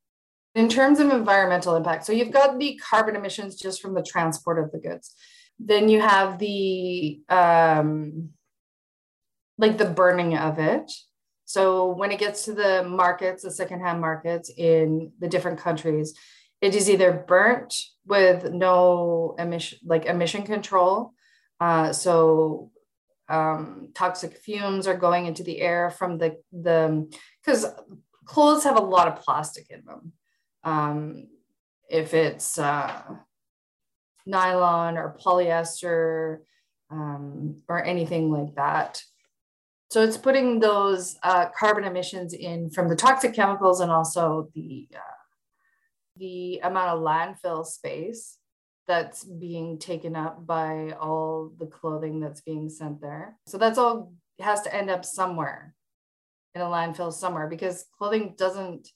In 0.59 0.69
terms 0.69 0.99
of 0.99 1.11
environmental 1.11 1.77
impact, 1.77 2.05
so 2.05 2.13
you've 2.13 2.33
got 2.33 2.59
the 2.59 2.81
carbon 2.91 3.15
emissions 3.15 3.55
just 3.55 3.81
from 3.81 3.95
the 3.95 4.03
transport 4.03 4.59
of 4.59 4.73
the 4.73 4.79
goods. 4.79 5.15
Then 5.61 5.89
you 5.89 6.01
have 6.01 6.39
the 6.41 7.21
um, 7.29 8.31
like 9.57 9.79
the 9.79 9.85
burning 9.85 10.37
of 10.37 10.59
it. 10.59 10.91
So 11.45 11.93
when 11.93 12.11
it 12.11 12.19
gets 12.19 12.45
to 12.47 12.55
the 12.55 12.83
markets 12.83 13.45
the 13.45 13.53
secondhand 13.53 14.01
markets 14.01 14.51
in 14.57 15.13
the 15.21 15.29
different 15.29 15.61
countries 15.61 16.15
it 16.61 16.75
is 16.75 16.91
either 16.91 17.25
burnt 17.27 17.75
with 18.05 18.51
no 18.53 19.35
emission 19.39 19.79
like 19.85 20.07
emission 20.07 20.43
control 20.43 21.13
uh, 21.61 21.93
so 21.93 22.71
um, 23.29 23.91
toxic 23.95 24.39
fumes 24.39 24.87
are 24.87 24.97
going 24.97 25.27
into 25.27 25.43
the 25.43 25.61
air 25.61 25.91
from 25.91 26.19
the 26.19 26.37
the 26.53 27.09
because 27.41 27.65
clothes 28.25 28.65
have 28.65 28.77
a 28.77 28.91
lot 28.97 29.09
of 29.09 29.23
plastic 29.23 29.71
in 29.71 29.85
them 29.85 30.13
um, 30.65 31.29
if 31.89 32.15
it's 32.15 32.59
uh, 32.59 33.03
nylon 34.27 34.97
or 34.97 35.17
polyester 35.25 36.39
um, 36.91 37.57
or 37.69 37.85
anything 37.85 38.31
like 38.31 38.55
that. 38.57 39.03
So 39.91 40.03
it's 40.03 40.19
putting 40.19 40.61
those 40.61 41.17
uh, 41.23 41.47
carbon 41.59 41.85
emissions 41.85 42.35
in 42.35 42.71
from 42.71 42.89
the 42.89 42.97
toxic 42.97 43.35
chemicals 43.35 43.81
and 43.81 43.91
also 43.91 44.51
the 44.55 44.87
uh, 44.95 44.99
the 46.17 46.61
amount 46.63 46.91
of 46.91 47.01
landfill 47.01 47.65
space 47.65 48.37
that's 48.87 49.23
being 49.25 49.79
taken 49.79 50.17
up 50.17 50.47
by 50.47 50.95
all 51.01 51.53
the 51.59 51.67
clothing 51.67 52.21
that's 52.21 52.41
being 52.41 52.69
sent 52.69 53.01
there. 53.01 53.39
So 53.47 53.57
that's 53.57 53.79
all 53.79 54.13
has 54.41 54.63
to 54.63 54.75
end 54.75 54.91
up 54.91 55.05
somewhere 55.05 55.75
in 56.55 56.61
a 56.61 56.65
landfill 56.65 57.13
somewhere 57.13 57.49
because 57.49 57.87
clothing 57.97 58.35
doesn't 58.37 58.89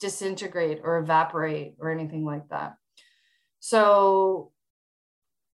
disintegrate 0.00 0.80
or 0.82 0.98
evaporate 0.98 1.74
or 1.78 1.90
anything 1.90 2.24
like 2.24 2.48
that. 2.48 2.76
So 3.60 4.52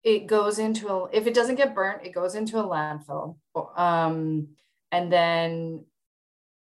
it 0.04 0.28
goes 0.28 0.60
into 0.60 0.88
a, 0.90 1.10
if 1.12 1.26
it 1.26 1.34
doesn't 1.34 1.56
get 1.56 1.74
burnt, 1.74 2.06
it 2.06 2.14
goes 2.14 2.36
into 2.36 2.60
a 2.60 2.64
landfill. 2.64 3.38
Um, 3.76 4.50
and 4.92 5.12
then 5.12 5.86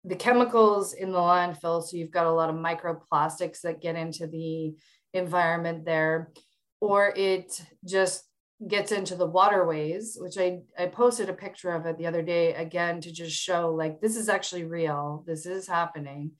the 0.05 0.17
chemicals 0.17 0.95
in 0.95 1.12
the 1.12 1.19
landfill. 1.19 1.83
So 1.83 1.97
you've 1.97 2.11
got 2.11 2.27
a 2.27 2.33
lot 2.33 2.50
of 2.50 2.57
microplastics 2.57 3.61
that 3.62 3.81
get 3.81 3.97
into 3.97 4.27
the 4.27 4.75
environment 5.15 5.85
there, 5.85 6.33
or 6.81 7.12
it 7.17 7.61
just 7.87 8.25
gets 8.67 8.93
into 8.93 9.15
the 9.15 9.27
waterways, 9.27 10.17
which 10.21 10.37
I, 10.39 10.61
I 10.79 10.87
posted 10.87 11.29
a 11.29 11.35
picture 11.35 11.71
of 11.71 11.87
it 11.87 11.99
the 11.99 12.07
other 12.07 12.23
day 12.23 12.55
again 12.55 13.00
to 13.03 13.12
just 13.12 13.37
show 13.37 13.75
like 13.75 14.00
this 14.00 14.17
is 14.17 14.29
actually 14.29 14.65
real. 14.65 15.25
This 15.27 15.47
is 15.47 15.67
happening. 15.67 16.33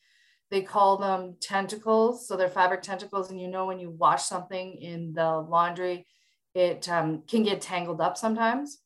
They 0.51 0.63
call 0.63 0.97
them 0.97 1.37
tentacles. 1.41 2.27
So 2.27 2.37
they're 2.37 2.49
fabric 2.49 2.83
tentacles. 2.83 3.31
And 3.31 3.41
you 3.41 3.49
know, 3.49 3.67
when 3.67 3.79
you 3.79 3.91
wash 3.91 4.25
something 4.25 4.75
in 4.75 5.13
the 5.13 5.39
laundry, 5.39 6.07
it 6.55 6.89
um, 6.89 7.23
can 7.27 7.45
get 7.45 7.61
tangled 7.61 8.01
up 8.01 8.17
sometimes. 8.19 8.79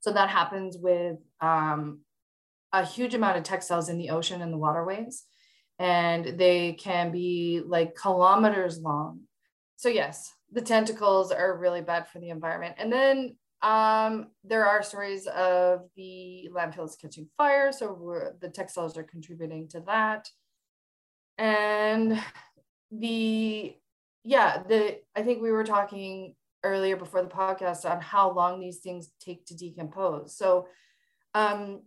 So 0.00 0.12
that 0.12 0.30
happens 0.30 0.78
with 0.78 1.18
um, 1.40 2.00
a 2.72 2.84
huge 2.84 3.14
amount 3.14 3.36
of 3.36 3.42
textiles 3.42 3.88
in 3.88 3.98
the 3.98 4.10
ocean 4.10 4.40
and 4.40 4.52
the 4.52 4.58
waterways. 4.58 5.24
And 5.78 6.38
they 6.38 6.72
can 6.72 7.12
be 7.12 7.60
like 7.64 7.94
kilometers 7.94 8.80
long. 8.80 9.20
So, 9.76 9.88
yes, 9.88 10.32
the 10.50 10.62
tentacles 10.62 11.30
are 11.30 11.56
really 11.56 11.82
bad 11.82 12.08
for 12.08 12.18
the 12.18 12.30
environment. 12.30 12.76
And 12.78 12.92
then 12.92 13.36
um, 13.62 14.28
there 14.44 14.66
are 14.66 14.82
stories 14.82 15.26
of 15.26 15.88
the 15.96 16.48
landfills 16.54 17.00
catching 17.00 17.28
fire. 17.36 17.72
So, 17.72 18.32
the 18.40 18.48
textiles 18.48 18.96
are 18.96 19.02
contributing 19.02 19.68
to 19.68 19.80
that. 19.80 20.28
And 21.38 22.20
the, 22.90 23.74
yeah, 24.24 24.62
the, 24.68 24.98
I 25.16 25.22
think 25.22 25.42
we 25.42 25.50
were 25.50 25.64
talking 25.64 26.34
earlier 26.64 26.96
before 26.96 27.22
the 27.22 27.28
podcast 27.28 27.88
on 27.88 28.00
how 28.00 28.32
long 28.32 28.60
these 28.60 28.78
things 28.78 29.10
take 29.20 29.44
to 29.46 29.56
decompose. 29.56 30.36
So, 30.36 30.68
um, 31.34 31.82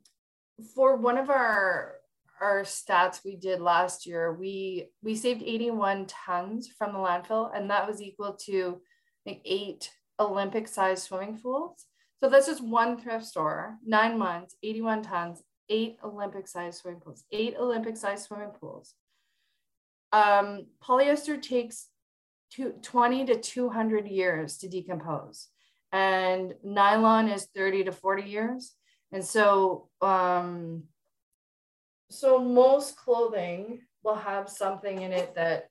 for 0.76 0.96
one 0.96 1.18
of 1.18 1.30
our 1.30 1.96
our 2.42 2.64
stats 2.64 3.24
we 3.24 3.36
did 3.36 3.62
last 3.62 4.06
year, 4.06 4.34
we 4.34 4.90
we 5.04 5.16
saved 5.16 5.44
81 5.44 6.08
tons 6.08 6.68
from 6.68 6.94
the 6.94 7.00
landfill, 7.00 7.56
and 7.56 7.70
that 7.70 7.88
was 7.88 8.02
equal 8.02 8.34
to 8.46 8.82
like 9.26 9.42
eight 9.46 9.92
Olympic-sized 10.20 11.04
swimming 11.04 11.40
pools. 11.40 11.86
So 12.20 12.30
that's 12.30 12.48
just 12.48 12.64
one 12.64 12.98
thrift 13.00 13.26
store, 13.26 13.78
nine 13.84 14.18
months, 14.18 14.56
81 14.62 15.02
tons, 15.04 15.44
eight 15.70 15.98
Olympic-sized 16.04 16.80
swimming 16.80 17.02
pools, 17.02 17.24
eight 17.32 17.56
Olympic-sized 17.58 18.26
swimming 18.26 18.52
pools. 18.60 18.94
Um, 20.12 20.68
polyester 20.84 21.42
takes 21.42 21.88
two, 22.52 22.74
20 22.82 23.26
to 23.26 23.40
200 23.40 24.08
years 24.08 24.58
to 24.60 24.68
decompose, 24.68 25.48
and 25.92 26.54
nylon 26.64 27.30
is 27.30 27.48
30 27.56 27.86
to 27.86 27.92
40 27.92 28.24
years. 28.24 28.76
And 29.12 29.24
so, 29.26 29.90
um, 30.02 30.84
so 32.10 32.40
most 32.40 32.98
clothing 32.98 33.82
will 34.04 34.16
have 34.16 34.50
something 34.50 35.02
in 35.02 35.12
it 35.12 35.36
that 35.36 35.70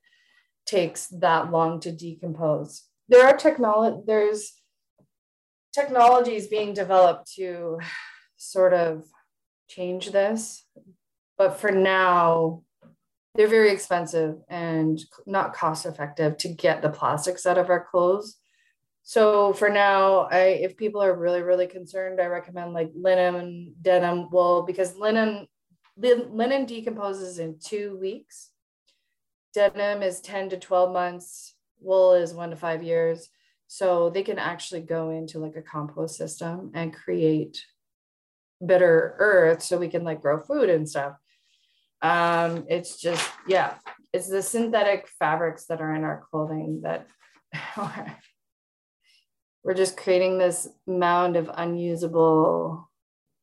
takes 0.65 1.07
that 1.07 1.51
long 1.51 1.79
to 1.81 1.91
decompose. 1.91 2.83
There 3.11 3.27
are 3.27 3.35
technology, 3.35 4.03
there's 4.07 4.53
technologies 5.73 6.47
being 6.47 6.73
developed 6.73 7.33
to 7.33 7.79
sort 8.37 8.73
of 8.73 9.03
change 9.67 10.11
this. 10.11 10.65
But 11.37 11.59
for 11.59 11.71
now, 11.71 12.63
they're 13.35 13.49
very 13.49 13.71
expensive 13.71 14.35
and 14.47 14.97
not 15.25 15.53
cost 15.53 15.85
effective 15.85 16.37
to 16.37 16.47
get 16.47 16.81
the 16.81 16.89
plastics 16.89 17.45
out 17.45 17.57
of 17.57 17.69
our 17.69 17.83
clothes. 17.83 18.37
So 19.03 19.51
for 19.51 19.67
now, 19.67 20.29
I 20.31 20.61
if 20.63 20.77
people 20.77 21.03
are 21.03 21.13
really 21.13 21.41
really 21.41 21.67
concerned, 21.67 22.21
I 22.21 22.27
recommend 22.27 22.71
like 22.71 22.91
linen 22.95 23.73
denim 23.81 24.29
wool 24.29 24.63
because 24.63 24.95
linen 24.95 25.47
linen 25.97 26.65
decomposes 26.65 27.39
in 27.39 27.59
two 27.59 27.97
weeks. 27.99 28.51
Denim 29.53 30.01
is 30.01 30.21
10 30.21 30.51
to 30.51 30.57
12 30.57 30.93
months. 30.93 31.55
Wool 31.81 32.13
is 32.13 32.33
one 32.33 32.51
to 32.51 32.55
five 32.55 32.83
years. 32.83 33.29
So 33.67 34.09
they 34.09 34.23
can 34.23 34.37
actually 34.37 34.81
go 34.81 35.09
into 35.09 35.39
like 35.39 35.55
a 35.55 35.61
compost 35.61 36.17
system 36.17 36.71
and 36.73 36.93
create 36.93 37.63
better 38.59 39.15
earth 39.17 39.63
so 39.63 39.77
we 39.77 39.87
can 39.87 40.03
like 40.03 40.21
grow 40.21 40.39
food 40.39 40.69
and 40.69 40.87
stuff. 40.87 41.13
Um, 42.01 42.65
it's 42.67 42.99
just, 42.99 43.29
yeah, 43.47 43.75
it's 44.13 44.27
the 44.29 44.41
synthetic 44.41 45.07
fabrics 45.19 45.65
that 45.65 45.81
are 45.81 45.95
in 45.95 46.03
our 46.03 46.23
clothing 46.29 46.81
that 46.83 47.07
we're 49.63 49.73
just 49.73 49.97
creating 49.97 50.37
this 50.37 50.67
mound 50.87 51.35
of 51.35 51.49
unusable 51.53 52.89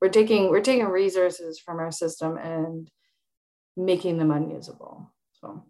we're 0.00 0.08
taking 0.08 0.48
we're 0.48 0.60
taking 0.60 0.86
resources 0.86 1.58
from 1.58 1.78
our 1.78 1.90
system 1.90 2.36
and 2.36 2.90
making 3.76 4.18
them 4.18 4.30
unusable 4.30 5.12
so 5.40 5.64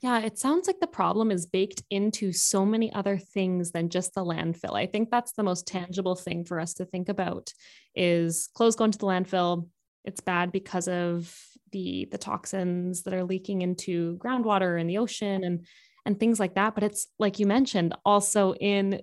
yeah, 0.00 0.20
it 0.20 0.38
sounds 0.38 0.66
like 0.66 0.80
the 0.80 0.86
problem 0.86 1.30
is 1.30 1.44
baked 1.44 1.82
into 1.90 2.32
so 2.32 2.64
many 2.64 2.92
other 2.92 3.18
things 3.18 3.70
than 3.70 3.90
just 3.90 4.14
the 4.14 4.24
landfill. 4.24 4.74
I 4.74 4.86
think 4.86 5.10
that's 5.10 5.32
the 5.32 5.42
most 5.42 5.66
mm-hmm. 5.66 5.84
tangible 5.84 6.14
thing 6.14 6.44
for 6.44 6.58
us 6.58 6.74
to 6.74 6.86
think 6.86 7.08
about 7.08 7.52
is 7.94 8.48
clothes 8.54 8.76
going 8.76 8.92
to 8.92 8.98
the 8.98 9.06
landfill. 9.06 9.68
It's 10.04 10.20
bad 10.20 10.52
because 10.52 10.88
of 10.88 11.34
the 11.72 12.08
the 12.10 12.18
toxins 12.18 13.02
that 13.02 13.14
are 13.14 13.24
leaking 13.24 13.62
into 13.62 14.16
groundwater 14.18 14.80
and 14.80 14.88
the 14.88 14.98
ocean 14.98 15.44
and 15.44 15.66
and 16.06 16.18
things 16.18 16.40
like 16.40 16.54
that, 16.54 16.74
but 16.74 16.82
it's 16.82 17.06
like 17.18 17.38
you 17.38 17.46
mentioned 17.46 17.94
also 18.04 18.54
in 18.54 19.02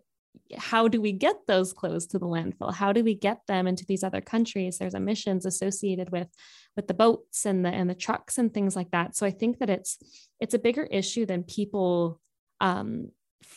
how 0.57 0.87
do 0.87 1.01
we 1.01 1.11
get 1.11 1.35
those 1.47 1.73
clothes 1.73 2.07
to 2.07 2.19
the 2.19 2.25
landfill? 2.25 2.73
How 2.73 2.93
do 2.93 3.03
we 3.03 3.15
get 3.15 3.41
them 3.47 3.67
into 3.67 3.85
these 3.85 4.03
other 4.03 4.21
countries? 4.21 4.77
There's 4.77 4.93
emissions 4.93 5.45
associated 5.45 6.11
with 6.11 6.27
with 6.75 6.87
the 6.87 6.93
boats 6.93 7.45
and 7.45 7.65
the 7.65 7.69
and 7.69 7.89
the 7.89 7.95
trucks 7.95 8.37
and 8.37 8.53
things 8.53 8.75
like 8.75 8.91
that. 8.91 9.15
So 9.15 9.25
i 9.25 9.31
think 9.31 9.59
that 9.59 9.69
it's 9.69 9.97
it's 10.39 10.53
a 10.53 10.59
bigger 10.59 10.83
issue 10.83 11.25
than 11.25 11.43
people 11.43 12.21
um, 12.61 13.11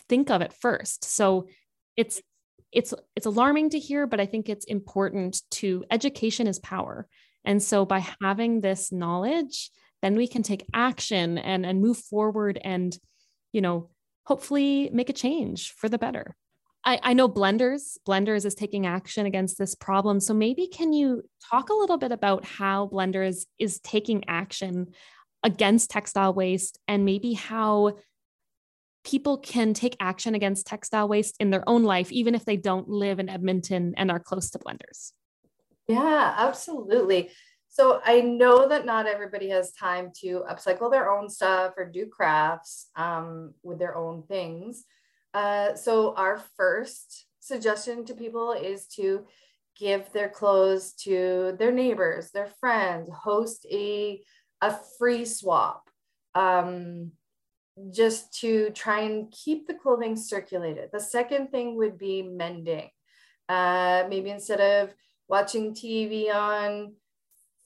think 0.09 0.31
of 0.31 0.43
at 0.43 0.53
first. 0.53 1.05
So 1.05 1.49
it's 1.97 2.21
it's 2.73 2.95
it's 3.17 3.27
alarming 3.27 3.71
to 3.71 3.79
hear 3.81 4.07
but 4.07 4.21
i 4.21 4.27
think 4.27 4.49
it's 4.49 4.65
important 4.65 5.43
to 5.51 5.85
education 5.91 6.47
is 6.47 6.59
power. 6.59 7.07
And 7.45 7.63
so 7.63 7.87
by 7.87 8.05
having 8.21 8.61
this 8.61 8.93
knowledge 8.93 9.71
then 10.03 10.17
we 10.17 10.27
can 10.27 10.43
take 10.43 10.67
action 10.73 11.39
and 11.39 11.65
and 11.67 11.81
move 11.81 11.99
forward 11.99 12.59
and 12.63 12.97
you 13.53 13.61
know 13.61 13.91
hopefully 14.25 14.91
make 14.93 15.09
a 15.09 15.15
change 15.15 15.73
for 15.73 15.89
the 15.89 15.99
better 15.99 16.37
I, 16.85 16.99
I 17.03 17.13
know 17.13 17.29
Blenders, 17.29 17.99
Blenders 18.09 18.45
is 18.45 18.55
taking 18.55 18.87
action 18.87 19.27
against 19.27 19.59
this 19.59 19.75
problem. 19.75 20.21
So 20.21 20.33
maybe 20.33 20.67
can 20.67 20.93
you 20.93 21.23
talk 21.51 21.69
a 21.69 21.75
little 21.75 21.99
bit 21.99 22.13
about 22.13 22.45
how 22.45 22.89
Blenders 22.89 23.47
is 23.59 23.81
taking 23.81 24.25
action 24.29 24.89
against 25.43 25.91
textile 25.91 26.33
waste 26.33 26.79
and 26.89 27.05
maybe 27.05 27.35
how 27.35 27.97
people 29.05 29.39
can 29.39 29.75
take 29.75 29.97
action 30.01 30.35
against 30.35 30.67
textile 30.67 31.09
waste 31.09 31.37
in 31.41 31.51
their 31.51 31.67
own 31.67 31.85
life, 31.85 32.13
even 32.13 32.35
if 32.35 32.45
they 32.45 32.57
don't 32.57 32.89
live 32.89 33.19
in 33.19 33.29
Edmonton 33.29 33.95
and 33.97 34.11
are 34.11 34.21
close 34.21 34.51
to 34.51 34.59
Blenders? 34.59 35.13
Yeah, 35.89 36.35
absolutely. 36.37 37.31
So 37.69 38.01
I 38.05 38.21
know 38.21 38.69
that 38.69 38.85
not 38.85 39.07
everybody 39.07 39.49
has 39.51 39.73
time 39.73 40.13
to 40.21 40.45
upcycle 40.51 40.91
their 40.91 41.11
own 41.11 41.29
stuff 41.29 41.75
or 41.77 41.85
do 41.87 42.07
crafts 42.07 42.91
um, 42.97 43.55
with 43.63 43.79
their 43.79 43.97
own 43.97 44.25
things. 44.25 44.85
Uh, 45.33 45.75
so 45.75 46.15
our 46.15 46.43
first 46.57 47.27
suggestion 47.41 48.05
to 48.05 48.15
people 48.15 48.53
is 48.53 48.87
to 48.87 49.27
give 49.79 50.13
their 50.13 50.29
clothes 50.29 50.93
to 50.93 51.57
their 51.59 51.73
neighbors, 51.73 52.31
their 52.31 52.51
friends, 52.61 53.09
host 53.13 53.67
a, 53.71 54.23
a 54.61 54.77
free 54.99 55.25
swap. 55.25 55.89
Um, 56.35 57.13
just 57.93 58.39
to 58.41 58.71
try 58.71 59.01
and 59.01 59.31
keep 59.31 59.67
the 59.67 59.75
clothing 59.75 60.17
circulated. 60.17 60.91
The 60.93 61.01
second 61.01 61.51
thing 61.51 61.77
would 61.77 61.97
be 61.97 62.23
mending. 62.23 62.91
Uh, 63.49 64.05
maybe 64.09 64.31
instead 64.31 64.61
of 64.61 64.95
watching 65.29 65.75
TV 65.75 66.33
on 66.33 66.95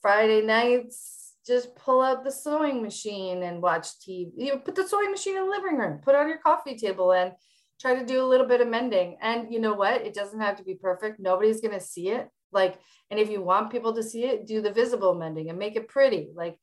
Friday 0.01 0.41
nights, 0.41 1.33
just 1.45 1.75
pull 1.75 2.01
out 2.01 2.23
the 2.23 2.31
sewing 2.31 2.81
machine 2.81 3.43
and 3.43 3.61
watch 3.61 3.87
TV. 3.99 4.31
You 4.35 4.53
know, 4.53 4.59
put 4.59 4.75
the 4.75 4.87
sewing 4.87 5.11
machine 5.11 5.37
in 5.37 5.43
the 5.43 5.49
living 5.49 5.77
room, 5.77 5.99
put 6.03 6.15
on 6.15 6.27
your 6.27 6.39
coffee 6.39 6.77
table 6.77 7.11
and 7.11 7.33
try 7.79 7.95
to 7.95 8.05
do 8.05 8.23
a 8.23 8.27
little 8.27 8.47
bit 8.47 8.61
of 8.61 8.67
mending. 8.67 9.17
And 9.21 9.51
you 9.51 9.59
know 9.59 9.73
what? 9.73 10.01
It 10.01 10.13
doesn't 10.13 10.39
have 10.39 10.57
to 10.57 10.63
be 10.63 10.75
perfect. 10.75 11.19
Nobody's 11.19 11.61
going 11.61 11.73
to 11.73 11.79
see 11.79 12.09
it. 12.09 12.29
Like, 12.51 12.79
and 13.11 13.19
if 13.19 13.29
you 13.29 13.41
want 13.41 13.71
people 13.71 13.93
to 13.95 14.03
see 14.03 14.23
it, 14.25 14.47
do 14.47 14.61
the 14.61 14.71
visible 14.71 15.13
mending 15.13 15.49
and 15.49 15.59
make 15.59 15.75
it 15.75 15.87
pretty. 15.87 16.29
Like, 16.33 16.57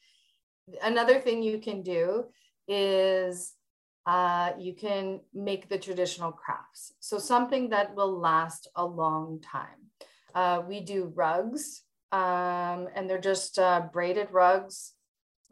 another 0.83 1.21
thing 1.21 1.43
you 1.43 1.59
can 1.59 1.83
do 1.83 2.25
is 2.67 3.53
uh, 4.07 4.53
you 4.59 4.75
can 4.75 5.21
make 5.35 5.69
the 5.69 5.79
traditional 5.79 6.33
crafts. 6.33 6.95
So, 7.01 7.19
something 7.19 7.71
that 7.71 7.95
will 7.95 8.19
last 8.19 8.69
a 8.75 8.85
long 8.85 9.41
time. 9.41 9.91
Uh, 10.35 10.63
we 10.67 10.81
do 10.81 11.13
rugs, 11.15 11.83
um, 12.11 12.89
and 12.95 13.09
they're 13.09 13.21
just 13.21 13.59
uh, 13.59 13.83
braided 13.93 14.29
rugs 14.31 14.95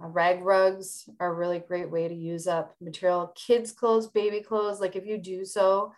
rag 0.09 0.43
rugs 0.43 1.09
are 1.21 1.33
a 1.33 1.35
really 1.35 1.59
great 1.59 1.91
way 1.91 2.09
to 2.09 2.15
use 2.15 2.47
up 2.47 2.75
material. 2.81 3.33
Kids' 3.35 3.73
clothes, 3.73 4.09
baby 4.09 4.41
clothes, 4.41 4.81
like 4.81 4.97
if 4.97 5.07
you 5.07 5.19
do 5.19 5.45
so, 5.45 5.93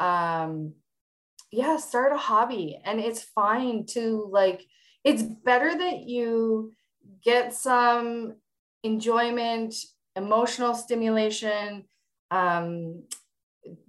um, 0.00 0.74
yeah, 1.50 1.76
start 1.76 2.12
a 2.12 2.16
hobby. 2.16 2.80
And 2.84 3.00
it's 3.00 3.22
fine 3.22 3.86
to 3.86 4.28
like, 4.30 4.64
it's 5.04 5.22
better 5.22 5.76
that 5.76 6.00
you 6.02 6.72
get 7.24 7.54
some 7.54 8.34
enjoyment, 8.82 9.74
emotional 10.16 10.74
stimulation, 10.74 11.84
um, 12.30 13.04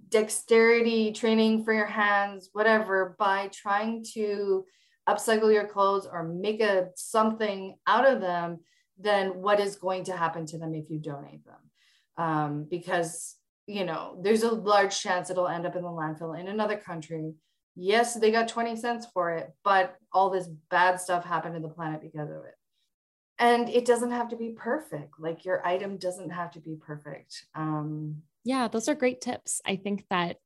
dexterity 0.08 1.12
training 1.12 1.64
for 1.64 1.72
your 1.72 1.86
hands, 1.86 2.50
whatever, 2.52 3.16
by 3.18 3.50
trying 3.52 4.04
to 4.14 4.64
upcycle 5.08 5.52
your 5.52 5.66
clothes 5.66 6.06
or 6.10 6.22
make 6.22 6.60
a 6.60 6.88
something 6.94 7.76
out 7.86 8.06
of 8.06 8.20
them, 8.20 8.60
then 8.98 9.40
what 9.40 9.60
is 9.60 9.76
going 9.76 10.04
to 10.04 10.16
happen 10.16 10.46
to 10.46 10.58
them 10.58 10.74
if 10.74 10.90
you 10.90 10.98
donate 10.98 11.44
them? 11.44 11.54
Um, 12.16 12.66
because 12.68 13.36
you 13.66 13.84
know 13.84 14.18
there's 14.22 14.42
a 14.42 14.50
large 14.50 14.98
chance 15.00 15.30
it'll 15.30 15.46
end 15.46 15.66
up 15.66 15.76
in 15.76 15.82
the 15.82 15.88
landfill 15.88 16.38
in 16.38 16.48
another 16.48 16.76
country. 16.76 17.34
Yes, 17.76 18.14
they 18.14 18.32
got 18.32 18.48
20 18.48 18.74
cents 18.74 19.06
for 19.14 19.30
it, 19.30 19.50
but 19.62 19.94
all 20.12 20.30
this 20.30 20.48
bad 20.68 21.00
stuff 21.00 21.24
happened 21.24 21.54
to 21.54 21.60
the 21.60 21.68
planet 21.68 22.00
because 22.02 22.28
of 22.28 22.38
it. 22.38 22.54
And 23.38 23.68
it 23.68 23.84
doesn't 23.84 24.10
have 24.10 24.30
to 24.30 24.36
be 24.36 24.50
perfect. 24.56 25.14
Like 25.20 25.44
your 25.44 25.64
item 25.64 25.96
doesn't 25.96 26.30
have 26.30 26.50
to 26.52 26.60
be 26.60 26.74
perfect. 26.74 27.46
Um, 27.54 28.22
yeah, 28.42 28.66
those 28.66 28.88
are 28.88 28.96
great 28.96 29.20
tips. 29.20 29.60
I 29.64 29.76
think 29.76 30.06
that 30.10 30.38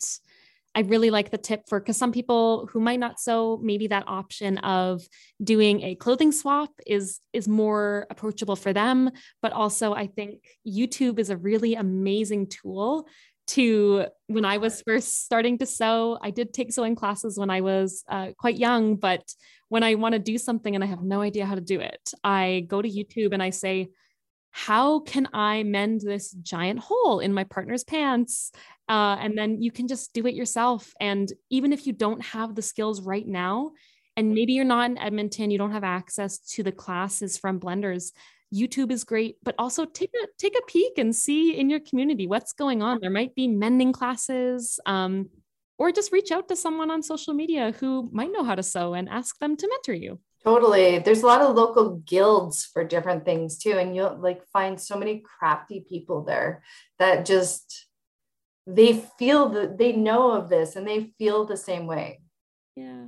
I 0.75 0.81
really 0.81 1.11
like 1.11 1.31
the 1.31 1.39
tip 1.39 1.69
for 1.69 1.81
because 1.81 1.97
some 1.97 2.13
people 2.13 2.69
who 2.73 2.81
might 2.81 2.99
not 2.99 3.21
sew, 3.21 3.59
maybe 3.63 3.89
that 3.89 4.05
option 4.07 4.59
of 4.59 5.03
doing 5.43 5.83
a 5.83 5.95
clothing 5.95 6.33
swap 6.33 6.71
is 6.87 7.21
is 7.33 7.47
more 7.47 8.07
approachable 8.11 8.57
for 8.57 8.73
them. 8.73 9.11
But 9.43 9.53
also, 9.53 9.93
I 9.93 10.07
think 10.07 10.45
YouTube 10.67 11.19
is 11.19 11.31
a 11.31 11.37
really 11.37 11.75
amazing 11.75 12.49
tool 12.49 13.07
to 13.49 14.07
when 14.29 14.45
I 14.45 14.59
was 14.59 14.83
first 14.83 15.25
starting 15.25 15.59
to 15.59 15.67
sew. 15.67 16.19
I 16.23 16.31
did 16.31 16.55
take 16.55 16.73
sewing 16.73 16.95
classes 16.95 17.39
when 17.39 17.51
I 17.51 17.61
was 17.61 18.03
uh, 18.09 18.29
quite 18.39 18.57
young, 18.57 18.97
but 18.97 19.23
when 19.69 19.83
I 19.83 19.95
want 19.97 20.15
to 20.15 20.19
do 20.19 20.39
something 20.39 20.75
and 20.75 20.85
I 20.85 20.87
have 20.87 21.03
no 21.03 21.21
idea 21.21 21.47
how 21.47 21.55
to 21.55 21.61
do 21.61 21.81
it, 21.81 22.13
I 22.23 22.65
go 22.69 22.81
to 22.81 22.89
YouTube 22.89 23.33
and 23.33 23.43
I 23.43 23.51
say, 23.51 23.89
how 24.53 25.01
can 25.01 25.29
I 25.33 25.63
mend 25.63 26.03
this 26.03 26.31
giant 26.31 26.79
hole 26.79 27.21
in 27.21 27.33
my 27.33 27.45
partner's 27.45 27.85
pants? 27.85 28.53
Uh, 28.89 29.17
and 29.19 29.37
then 29.37 29.63
you 29.63 29.73
can 29.73 29.89
just 29.89 30.13
do 30.13 30.27
it 30.27 30.35
yourself. 30.35 30.93
And 31.01 31.33
even 31.51 31.73
if 31.73 31.87
you 31.87 31.95
don't 31.95 32.23
have 32.23 32.55
the 32.55 32.63
skills 32.63 33.01
right 33.01 33.27
now, 33.27 33.73
and 34.17 34.35
maybe 34.35 34.53
you're 34.53 34.67
not 34.67 34.91
in 34.91 34.99
Edmonton, 34.99 35.51
you 35.51 35.57
don't 35.57 35.73
have 35.73 35.85
access 35.85 36.39
to 36.39 36.63
the 36.63 36.71
classes 36.71 37.39
from 37.39 37.59
blenders. 37.59 38.13
YouTube 38.55 38.91
is 38.91 39.05
great, 39.05 39.37
but 39.43 39.55
also 39.59 39.87
take 39.87 40.11
a 40.23 40.27
take 40.37 40.55
a 40.55 40.67
peek 40.67 40.99
and 40.99 41.17
see 41.17 41.59
in 41.59 41.71
your 41.71 41.81
community 41.81 42.27
what's 42.27 42.53
going 42.53 42.83
on. 42.83 42.99
There 43.01 43.11
might 43.11 43.35
be 43.35 43.49
mending 43.49 43.93
classes, 43.93 44.79
um, 44.85 45.31
or 45.79 45.91
just 45.91 46.13
reach 46.13 46.31
out 46.31 46.49
to 46.49 46.57
someone 46.57 46.91
on 46.91 47.03
social 47.03 47.33
media 47.33 47.73
who 47.81 48.11
might 48.13 48.31
know 48.31 48.45
how 48.45 48.55
to 48.55 48.63
sew 48.63 48.93
and 48.93 49.09
ask 49.09 49.39
them 49.39 49.57
to 49.57 49.67
mentor 49.69 49.95
you. 49.95 50.21
Totally. 50.45 50.99
There's 50.99 51.23
a 51.23 51.27
lot 51.27 51.41
of 51.41 51.55
local 51.55 51.97
guilds 51.99 52.65
for 52.65 52.85
different 52.85 53.25
things 53.25 53.59
too. 53.59 53.73
And 53.73 53.95
you'll 53.95 54.19
like 54.19 54.45
find 54.53 54.81
so 54.81 54.97
many 54.97 55.21
crafty 55.21 55.85
people 55.89 56.25
there 56.25 56.65
that 56.99 57.25
just 57.25 57.87
they 58.67 59.05
feel 59.19 59.49
that 59.51 59.79
they 59.79 59.93
know 59.93 60.33
of 60.33 60.49
this 60.49 60.75
and 60.75 60.87
they 60.87 61.13
feel 61.19 61.45
the 61.45 61.57
same 61.57 61.87
way. 61.87 62.21
Yeah. 62.75 63.07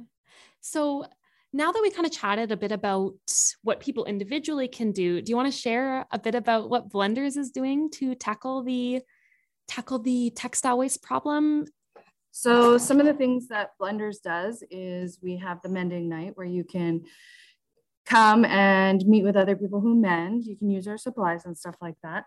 So 0.61 1.07
now 1.53 1.71
that 1.71 1.83
we 1.83 1.91
kind 1.91 2.07
of 2.07 2.13
chatted 2.13 2.51
a 2.51 2.57
bit 2.57 2.73
about 2.73 3.15
what 3.63 3.81
people 3.81 4.05
individually 4.05 4.69
can 4.69 4.93
do, 4.93 5.21
do 5.21 5.31
you 5.31 5.37
want 5.37 5.53
to 5.53 5.59
share 5.59 6.05
a 6.11 6.19
bit 6.19 6.35
about 6.35 6.69
what 6.69 6.89
Blenders 6.89 7.37
is 7.37 7.51
doing 7.51 7.91
to 7.93 8.15
tackle 8.15 8.63
the 8.63 9.03
tackle 9.67 9.99
the 9.99 10.31
textile 10.31 10.79
waste 10.79 11.03
problem 11.03 11.65
so 12.37 12.79
some 12.79 12.99
of 12.99 13.07
the 13.07 13.15
things 13.15 13.47
that 13.47 13.79
Blenders 13.81 14.21
does 14.21 14.65
is 14.69 15.21
we 15.23 15.37
have 15.37 15.63
the 15.63 15.69
mending 15.69 16.09
night 16.09 16.33
where 16.35 16.45
you 16.45 16.65
can 16.65 17.05
come 18.07 18.45
and 18.45 19.07
meet 19.07 19.23
with 19.23 19.37
other 19.37 19.55
people 19.55 19.81
who 19.81 19.95
mend. 19.95 20.45
You 20.45 20.57
can 20.57 20.69
use 20.69 20.89
our 20.89 20.99
supplies 20.99 21.47
and 21.47 21.57
stuff 21.57 21.77
like 21.81 21.95
that. 22.03 22.25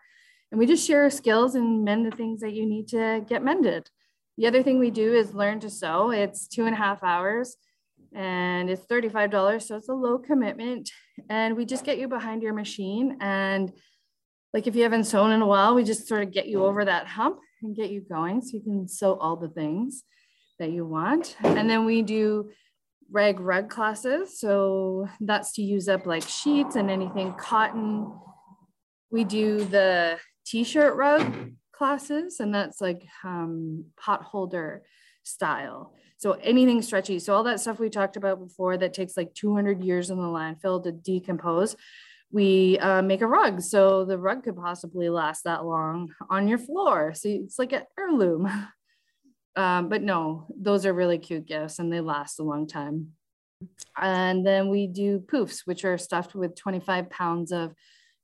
And 0.50 0.60
we 0.60 0.66
just 0.66 0.88
share 0.88 1.04
our 1.04 1.10
skills 1.10 1.56
and 1.56 1.84
mend 1.84 2.06
the 2.06 2.16
things 2.16 2.40
that 2.40 2.54
you 2.54 2.66
need 2.66 2.88
to 2.88 3.26
get 3.28 3.44
mended. 3.44 3.90
The 4.38 4.48
other 4.48 4.64
thing 4.64 4.80
we 4.80 4.92
do 4.92 5.14
is 5.14 5.34
learn 5.34 5.60
to 5.60 5.70
sew. 5.70 6.12
It's 6.12 6.48
two 6.48 6.66
and 6.66 6.74
a 6.74 6.78
half 6.78 7.04
hours 7.04 7.58
and 8.16 8.70
it's 8.70 8.86
$35. 8.86 9.62
So 9.62 9.76
it's 9.76 9.90
a 9.90 9.94
low 9.94 10.20
commitment. 10.20 10.90
And 11.30 11.58
we 11.58 11.66
just 11.66 11.84
get 11.84 11.98
you 11.98 12.08
behind 12.08 12.44
your 12.44 12.54
machine. 12.54 13.18
And 13.20 13.74
like 14.54 14.68
if 14.68 14.76
you 14.78 14.84
haven't 14.84 15.04
sewn 15.04 15.32
in 15.32 15.42
a 15.42 15.48
while, 15.48 15.76
we 15.76 15.84
just 15.84 16.08
sort 16.08 16.24
of 16.24 16.32
get 16.32 16.48
you 16.48 16.64
over 16.64 16.86
that 16.86 17.08
hump 17.08 17.42
and 17.62 17.76
get 17.76 17.90
you 17.90 18.02
going 18.02 18.42
so 18.42 18.58
you 18.58 18.62
can 18.62 18.88
sew 18.88 19.16
all 19.16 19.36
the 19.36 19.50
things 19.50 20.04
that 20.60 20.72
you 20.72 20.86
want. 20.86 21.36
And 21.44 21.70
then 21.70 21.86
we 21.86 22.02
do 22.02 22.50
rag 23.12 23.40
rug 23.40 23.70
classes. 23.70 24.40
So 24.40 25.08
that's 25.22 25.54
to 25.54 25.62
use 25.62 25.88
up 25.88 26.06
like 26.06 26.24
sheets 26.24 26.76
and 26.76 26.90
anything 26.90 27.34
cotton. 27.34 28.12
We 29.12 29.24
do 29.24 29.64
the 29.64 30.20
t-shirt 30.46 30.96
rug 30.96 31.52
classes 31.72 32.40
and 32.40 32.54
that's 32.54 32.82
like 32.82 33.04
um, 33.24 33.86
pot 34.00 34.24
holder 34.24 34.84
style. 35.24 35.94
So 36.18 36.32
anything 36.34 36.82
stretchy. 36.82 37.20
So 37.20 37.36
all 37.36 37.44
that 37.44 37.60
stuff 37.60 37.80
we 37.80 37.90
talked 37.90 38.18
about 38.18 38.40
before 38.40 38.78
that 38.78 38.94
takes 38.94 39.16
like 39.16 39.34
200 39.36 39.84
years 39.84 40.10
in 40.10 40.18
the 40.18 40.24
landfill 40.24 40.84
to 40.84 40.92
decompose 40.92 41.76
we 42.32 42.78
uh, 42.80 43.02
make 43.02 43.22
a 43.22 43.28
rug 43.28 43.62
so 43.62 44.04
the 44.04 44.18
rug 44.18 44.44
could 44.44 44.58
possibly 44.58 45.10
last 45.10 45.46
that 45.46 45.66
long 45.66 46.14
on 46.30 46.48
your 46.48 46.58
floor. 46.58 47.14
So 47.14 47.30
it's 47.30 47.58
like 47.60 47.74
an 47.74 47.84
heirloom. 47.98 48.50
Um, 49.56 49.90
but 49.90 50.04
no 50.04 50.46
those 50.56 50.86
are 50.86 50.94
really 50.94 51.18
cute 51.18 51.48
gifts 51.48 51.80
and 51.80 51.92
they 51.92 52.00
last 52.00 52.40
a 52.40 52.44
long 52.44 52.68
time. 52.68 53.14
And 54.00 54.46
then 54.46 54.70
we 54.70 54.86
do 54.86 55.18
poofs 55.20 55.62
which 55.66 55.84
are 55.84 55.98
stuffed 55.98 56.36
with 56.36 56.56
25 56.56 57.10
pounds 57.10 57.52
of 57.52 57.74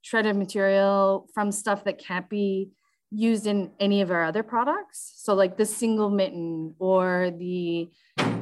shredded 0.03 0.35
material 0.35 1.27
from 1.33 1.51
stuff 1.51 1.85
that 1.85 1.97
can't 1.97 2.29
be 2.29 2.69
used 3.09 3.47
in 3.47 3.71
any 3.79 4.01
of 4.01 4.11
our 4.11 4.23
other 4.23 4.43
products. 4.43 5.13
So 5.15 5.33
like 5.33 5.57
the 5.57 5.65
single 5.65 6.11
mitten 6.11 6.75
or 6.77 7.31
the 7.35 7.89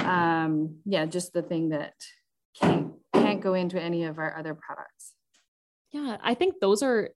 um, 0.01 0.79
yeah 0.83 1.05
just 1.05 1.31
the 1.31 1.43
thing 1.43 1.69
that 1.69 1.93
can't 2.59 2.91
can't 3.13 3.39
go 3.39 3.53
into 3.53 3.81
any 3.81 4.03
of 4.03 4.19
our 4.19 4.37
other 4.37 4.53
products 4.53 5.13
yeah, 5.91 6.17
I 6.21 6.33
think 6.33 6.55
those 6.61 6.83
are 6.83 7.09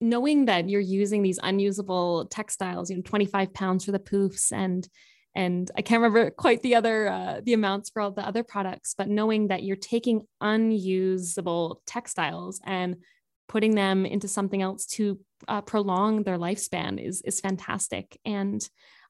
knowing 0.00 0.46
that 0.46 0.68
you're 0.68 0.80
using 0.80 1.22
these 1.22 1.38
unusable 1.42 2.26
textiles, 2.26 2.90
you 2.90 2.96
know, 2.96 3.02
25 3.02 3.52
pounds 3.52 3.84
for 3.84 3.92
the 3.92 3.98
poofs 3.98 4.52
and 4.52 4.88
and 5.32 5.70
I 5.76 5.82
can't 5.82 6.02
remember 6.02 6.30
quite 6.30 6.60
the 6.62 6.74
other 6.74 7.08
uh, 7.08 7.40
the 7.44 7.52
amounts 7.52 7.90
for 7.90 8.02
all 8.02 8.10
the 8.10 8.26
other 8.26 8.42
products, 8.42 8.94
but 8.98 9.08
knowing 9.08 9.48
that 9.48 9.62
you're 9.62 9.76
taking 9.76 10.22
unusable 10.40 11.82
textiles 11.86 12.60
and 12.66 12.96
putting 13.48 13.74
them 13.74 14.06
into 14.06 14.26
something 14.26 14.60
else 14.60 14.86
to 14.86 15.20
uh, 15.46 15.60
prolong 15.60 16.24
their 16.24 16.36
lifespan 16.36 16.98
is 17.04 17.22
is 17.22 17.40
fantastic. 17.40 18.18
And 18.24 18.60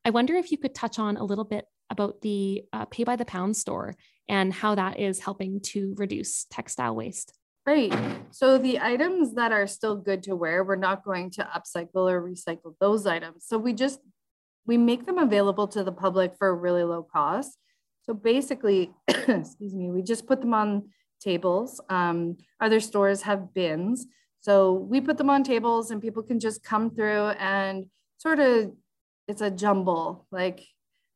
I 0.05 0.11
wonder 0.11 0.35
if 0.35 0.53
you 0.53 0.59
could 0.59 0.75
touch 0.75 0.99
on 0.99 1.17
a 1.17 1.25
little 1.25 1.45
bit 1.45 1.65
about 1.89 2.21
the 2.21 2.65
uh, 2.73 2.85
pay 2.85 3.05
by 3.05 3.17
the 3.17 3.25
pound 3.25 3.57
store 3.57 3.97
and 4.29 4.53
how 4.53 4.75
that 4.75 5.01
is 5.01 5.21
helping 5.21 5.61
to 5.61 5.95
reduce 5.97 6.45
textile 6.51 6.95
waste. 6.95 7.33
Great. 7.71 7.95
So 8.33 8.59
the 8.59 8.81
items 8.81 9.35
that 9.35 9.53
are 9.53 9.69
still 9.69 9.95
good 9.95 10.25
to 10.25 10.35
wear, 10.35 10.65
we're 10.65 10.75
not 10.75 11.05
going 11.05 11.31
to 11.31 11.49
upcycle 11.57 12.11
or 12.11 12.21
recycle 12.21 12.75
those 12.81 13.07
items. 13.07 13.45
So 13.47 13.59
we 13.59 13.75
just, 13.75 14.01
we 14.67 14.77
make 14.77 15.07
them 15.07 15.19
available 15.19 15.69
to 15.69 15.85
the 15.85 15.93
public 15.93 16.35
for 16.37 16.49
a 16.49 16.53
really 16.53 16.83
low 16.83 17.05
cost. 17.05 17.57
So 18.03 18.13
basically, 18.13 18.91
excuse 19.09 19.73
me, 19.73 19.89
we 19.89 20.03
just 20.03 20.27
put 20.27 20.41
them 20.41 20.53
on 20.53 20.89
tables. 21.21 21.81
Um, 21.89 22.39
other 22.61 22.81
stores 22.81 23.23
have 23.23 23.55
bins. 23.55 24.05
So 24.41 24.73
we 24.73 25.01
put 25.01 25.17
them 25.17 25.31
on 25.31 25.45
tables 25.45 25.93
and 25.93 26.03
people 26.03 26.25
can 26.25 26.41
just 26.41 26.65
come 26.65 26.91
through 26.91 27.29
and 27.39 27.87
sort 28.19 28.41
of, 28.41 28.73
it's 29.29 29.43
a 29.43 29.51
jumble, 29.51 30.27
like 30.33 30.67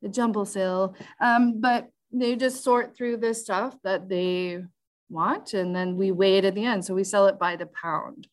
a 0.05 0.09
jumble 0.09 0.47
sale. 0.47 0.95
Um, 1.21 1.61
but 1.61 1.89
they 2.13 2.37
just 2.37 2.63
sort 2.63 2.97
through 2.97 3.17
this 3.17 3.43
stuff 3.43 3.77
that 3.83 4.09
they 4.09 4.63
want. 5.09 5.55
And 5.55 5.75
then 5.75 5.97
we 5.97 6.11
weigh 6.11 6.39
it 6.39 6.45
at 6.45 6.55
the 6.55 6.65
end. 6.65 6.85
So 6.85 6.95
we 6.95 7.05
sell 7.05 7.27
it 7.27 7.39
by 7.39 7.57
the 7.57 7.67
pound. 7.67 8.29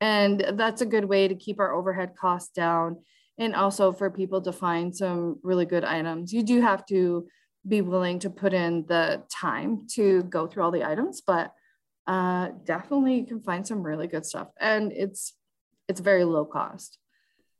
And 0.00 0.44
that's 0.54 0.80
a 0.80 0.86
good 0.86 1.04
way 1.04 1.28
to 1.28 1.34
keep 1.34 1.60
our 1.60 1.72
overhead 1.72 2.14
costs 2.18 2.50
down 2.52 2.98
and 3.38 3.54
also 3.54 3.92
for 3.92 4.10
people 4.10 4.40
to 4.42 4.52
find 4.52 4.94
some 4.94 5.38
really 5.42 5.66
good 5.66 5.84
items. 5.84 6.32
You 6.32 6.42
do 6.42 6.60
have 6.60 6.84
to 6.86 7.26
be 7.66 7.80
willing 7.80 8.18
to 8.20 8.30
put 8.30 8.52
in 8.52 8.84
the 8.86 9.22
time 9.30 9.86
to 9.92 10.22
go 10.24 10.46
through 10.46 10.62
all 10.62 10.70
the 10.70 10.84
items, 10.84 11.22
but 11.26 11.52
uh, 12.06 12.48
definitely 12.64 13.20
you 13.20 13.26
can 13.26 13.40
find 13.40 13.66
some 13.66 13.82
really 13.82 14.06
good 14.06 14.26
stuff. 14.26 14.48
And 14.60 14.92
it's 14.92 15.34
it's 15.88 16.00
very 16.00 16.24
low 16.24 16.44
cost. 16.44 16.98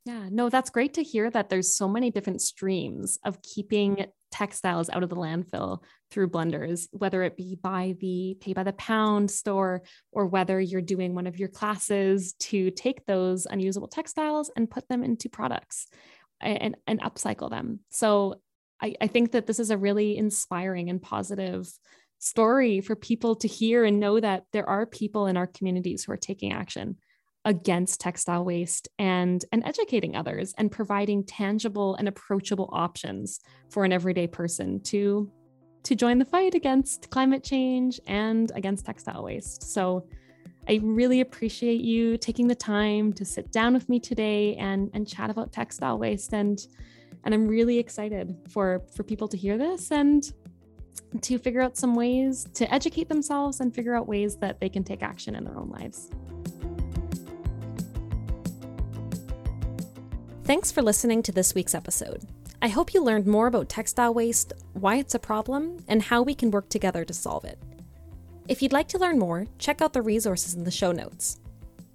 Yeah, 0.04 0.28
no, 0.30 0.50
that's 0.50 0.70
great 0.70 0.94
to 0.94 1.02
hear 1.02 1.30
that 1.30 1.48
there's 1.48 1.74
so 1.74 1.88
many 1.88 2.10
different 2.10 2.42
streams 2.42 3.18
of 3.24 3.40
keeping 3.42 4.06
textiles 4.34 4.90
out 4.90 5.04
of 5.04 5.10
the 5.10 5.16
landfill 5.16 5.78
through 6.10 6.28
blenders, 6.28 6.88
whether 6.90 7.22
it 7.22 7.36
be 7.36 7.56
by 7.62 7.94
the 8.00 8.36
pay 8.40 8.52
by 8.52 8.64
the 8.64 8.72
pound 8.72 9.30
store 9.30 9.82
or 10.10 10.26
whether 10.26 10.60
you're 10.60 10.82
doing 10.82 11.14
one 11.14 11.28
of 11.28 11.38
your 11.38 11.48
classes 11.48 12.32
to 12.40 12.72
take 12.72 13.06
those 13.06 13.46
unusable 13.46 13.86
textiles 13.86 14.50
and 14.56 14.68
put 14.68 14.88
them 14.88 15.04
into 15.04 15.28
products 15.28 15.86
and, 16.40 16.76
and 16.88 17.00
upcycle 17.00 17.48
them. 17.48 17.78
So 17.90 18.40
I, 18.82 18.96
I 19.00 19.06
think 19.06 19.32
that 19.32 19.46
this 19.46 19.60
is 19.60 19.70
a 19.70 19.78
really 19.78 20.16
inspiring 20.16 20.90
and 20.90 21.00
positive 21.00 21.68
story 22.18 22.80
for 22.80 22.96
people 22.96 23.36
to 23.36 23.46
hear 23.46 23.84
and 23.84 24.00
know 24.00 24.18
that 24.18 24.46
there 24.52 24.68
are 24.68 24.84
people 24.84 25.28
in 25.28 25.36
our 25.36 25.46
communities 25.46 26.02
who 26.02 26.12
are 26.12 26.16
taking 26.16 26.52
action 26.52 26.96
against 27.44 28.00
textile 28.00 28.44
waste 28.44 28.88
and 28.98 29.44
and 29.52 29.62
educating 29.64 30.16
others 30.16 30.54
and 30.56 30.72
providing 30.72 31.24
tangible 31.24 31.94
and 31.96 32.08
approachable 32.08 32.70
options 32.72 33.40
for 33.70 33.84
an 33.84 33.92
everyday 33.92 34.26
person 34.26 34.80
to 34.80 35.30
to 35.82 35.94
join 35.94 36.18
the 36.18 36.24
fight 36.24 36.54
against 36.54 37.10
climate 37.10 37.44
change 37.44 38.00
and 38.06 38.50
against 38.54 38.86
textile 38.86 39.22
waste. 39.22 39.62
So 39.74 40.08
I 40.66 40.80
really 40.82 41.20
appreciate 41.20 41.82
you 41.82 42.16
taking 42.16 42.48
the 42.48 42.54
time 42.54 43.12
to 43.12 43.24
sit 43.26 43.52
down 43.52 43.74
with 43.74 43.88
me 43.90 44.00
today 44.00 44.56
and 44.56 44.90
and 44.94 45.06
chat 45.06 45.28
about 45.28 45.52
textile 45.52 45.98
waste 45.98 46.32
and 46.32 46.66
and 47.24 47.34
I'm 47.34 47.46
really 47.46 47.78
excited 47.78 48.34
for 48.48 48.82
for 48.94 49.02
people 49.02 49.28
to 49.28 49.36
hear 49.36 49.58
this 49.58 49.90
and 49.90 50.32
to 51.20 51.38
figure 51.38 51.60
out 51.60 51.76
some 51.76 51.94
ways 51.94 52.46
to 52.54 52.72
educate 52.72 53.08
themselves 53.08 53.60
and 53.60 53.74
figure 53.74 53.94
out 53.94 54.08
ways 54.08 54.36
that 54.36 54.60
they 54.60 54.68
can 54.68 54.82
take 54.82 55.02
action 55.02 55.34
in 55.34 55.44
their 55.44 55.58
own 55.58 55.68
lives. 55.68 56.10
Thanks 60.44 60.70
for 60.70 60.82
listening 60.82 61.22
to 61.22 61.32
this 61.32 61.54
week's 61.54 61.74
episode. 61.74 62.20
I 62.60 62.68
hope 62.68 62.92
you 62.92 63.02
learned 63.02 63.26
more 63.26 63.46
about 63.46 63.70
textile 63.70 64.12
waste, 64.12 64.52
why 64.74 64.96
it's 64.96 65.14
a 65.14 65.18
problem, 65.18 65.82
and 65.88 66.02
how 66.02 66.20
we 66.20 66.34
can 66.34 66.50
work 66.50 66.68
together 66.68 67.02
to 67.02 67.14
solve 67.14 67.46
it. 67.46 67.58
If 68.46 68.60
you'd 68.60 68.74
like 68.74 68.88
to 68.88 68.98
learn 68.98 69.18
more, 69.18 69.46
check 69.58 69.80
out 69.80 69.94
the 69.94 70.02
resources 70.02 70.52
in 70.52 70.64
the 70.64 70.70
show 70.70 70.92
notes. 70.92 71.40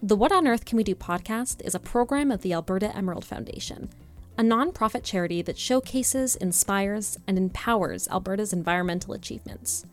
The 0.01 0.15
What 0.15 0.31
on 0.31 0.47
Earth 0.47 0.65
Can 0.65 0.77
We 0.77 0.83
Do 0.83 0.95
podcast 0.95 1.63
is 1.63 1.75
a 1.75 1.79
program 1.79 2.31
of 2.31 2.41
the 2.41 2.53
Alberta 2.53 2.95
Emerald 2.97 3.23
Foundation, 3.23 3.87
a 4.35 4.41
nonprofit 4.41 5.03
charity 5.03 5.43
that 5.43 5.59
showcases, 5.59 6.35
inspires, 6.37 7.19
and 7.27 7.37
empowers 7.37 8.07
Alberta's 8.07 8.51
environmental 8.51 9.13
achievements. 9.13 9.85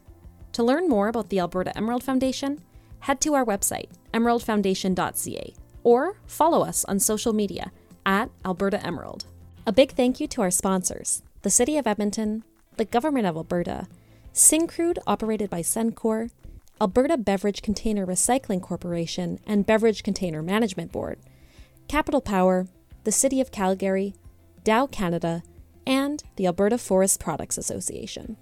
To 0.52 0.62
learn 0.62 0.88
more 0.88 1.08
about 1.08 1.28
the 1.28 1.40
Alberta 1.40 1.76
Emerald 1.76 2.04
Foundation, 2.04 2.62
head 3.00 3.20
to 3.20 3.34
our 3.34 3.44
website, 3.44 3.90
emeraldfoundation.ca, 4.14 5.54
or 5.82 6.16
follow 6.26 6.62
us 6.62 6.86
on 6.86 6.98
social 6.98 7.34
media 7.34 7.70
at 8.06 8.30
Alberta 8.44 8.82
Emerald. 8.86 9.26
A 9.66 9.72
big 9.72 9.92
thank 9.92 10.20
you 10.20 10.26
to 10.28 10.40
our 10.40 10.50
sponsors 10.50 11.22
the 11.42 11.50
City 11.50 11.76
of 11.76 11.86
Edmonton, 11.86 12.42
the 12.76 12.84
Government 12.84 13.26
of 13.26 13.36
Alberta, 13.36 13.86
Syncrude, 14.32 14.98
operated 15.06 15.50
by 15.50 15.60
Suncor, 15.60 16.30
Alberta 16.80 17.16
Beverage 17.16 17.62
Container 17.62 18.06
Recycling 18.06 18.60
Corporation 18.60 19.38
and 19.46 19.66
Beverage 19.66 20.02
Container 20.02 20.42
Management 20.42 20.92
Board, 20.92 21.18
Capital 21.88 22.20
Power, 22.20 22.66
the 23.04 23.12
City 23.12 23.40
of 23.40 23.52
Calgary, 23.52 24.14
Dow 24.64 24.86
Canada, 24.86 25.42
and 25.86 26.22
the 26.34 26.46
Alberta 26.46 26.78
Forest 26.78 27.20
Products 27.20 27.56
Association. 27.56 28.36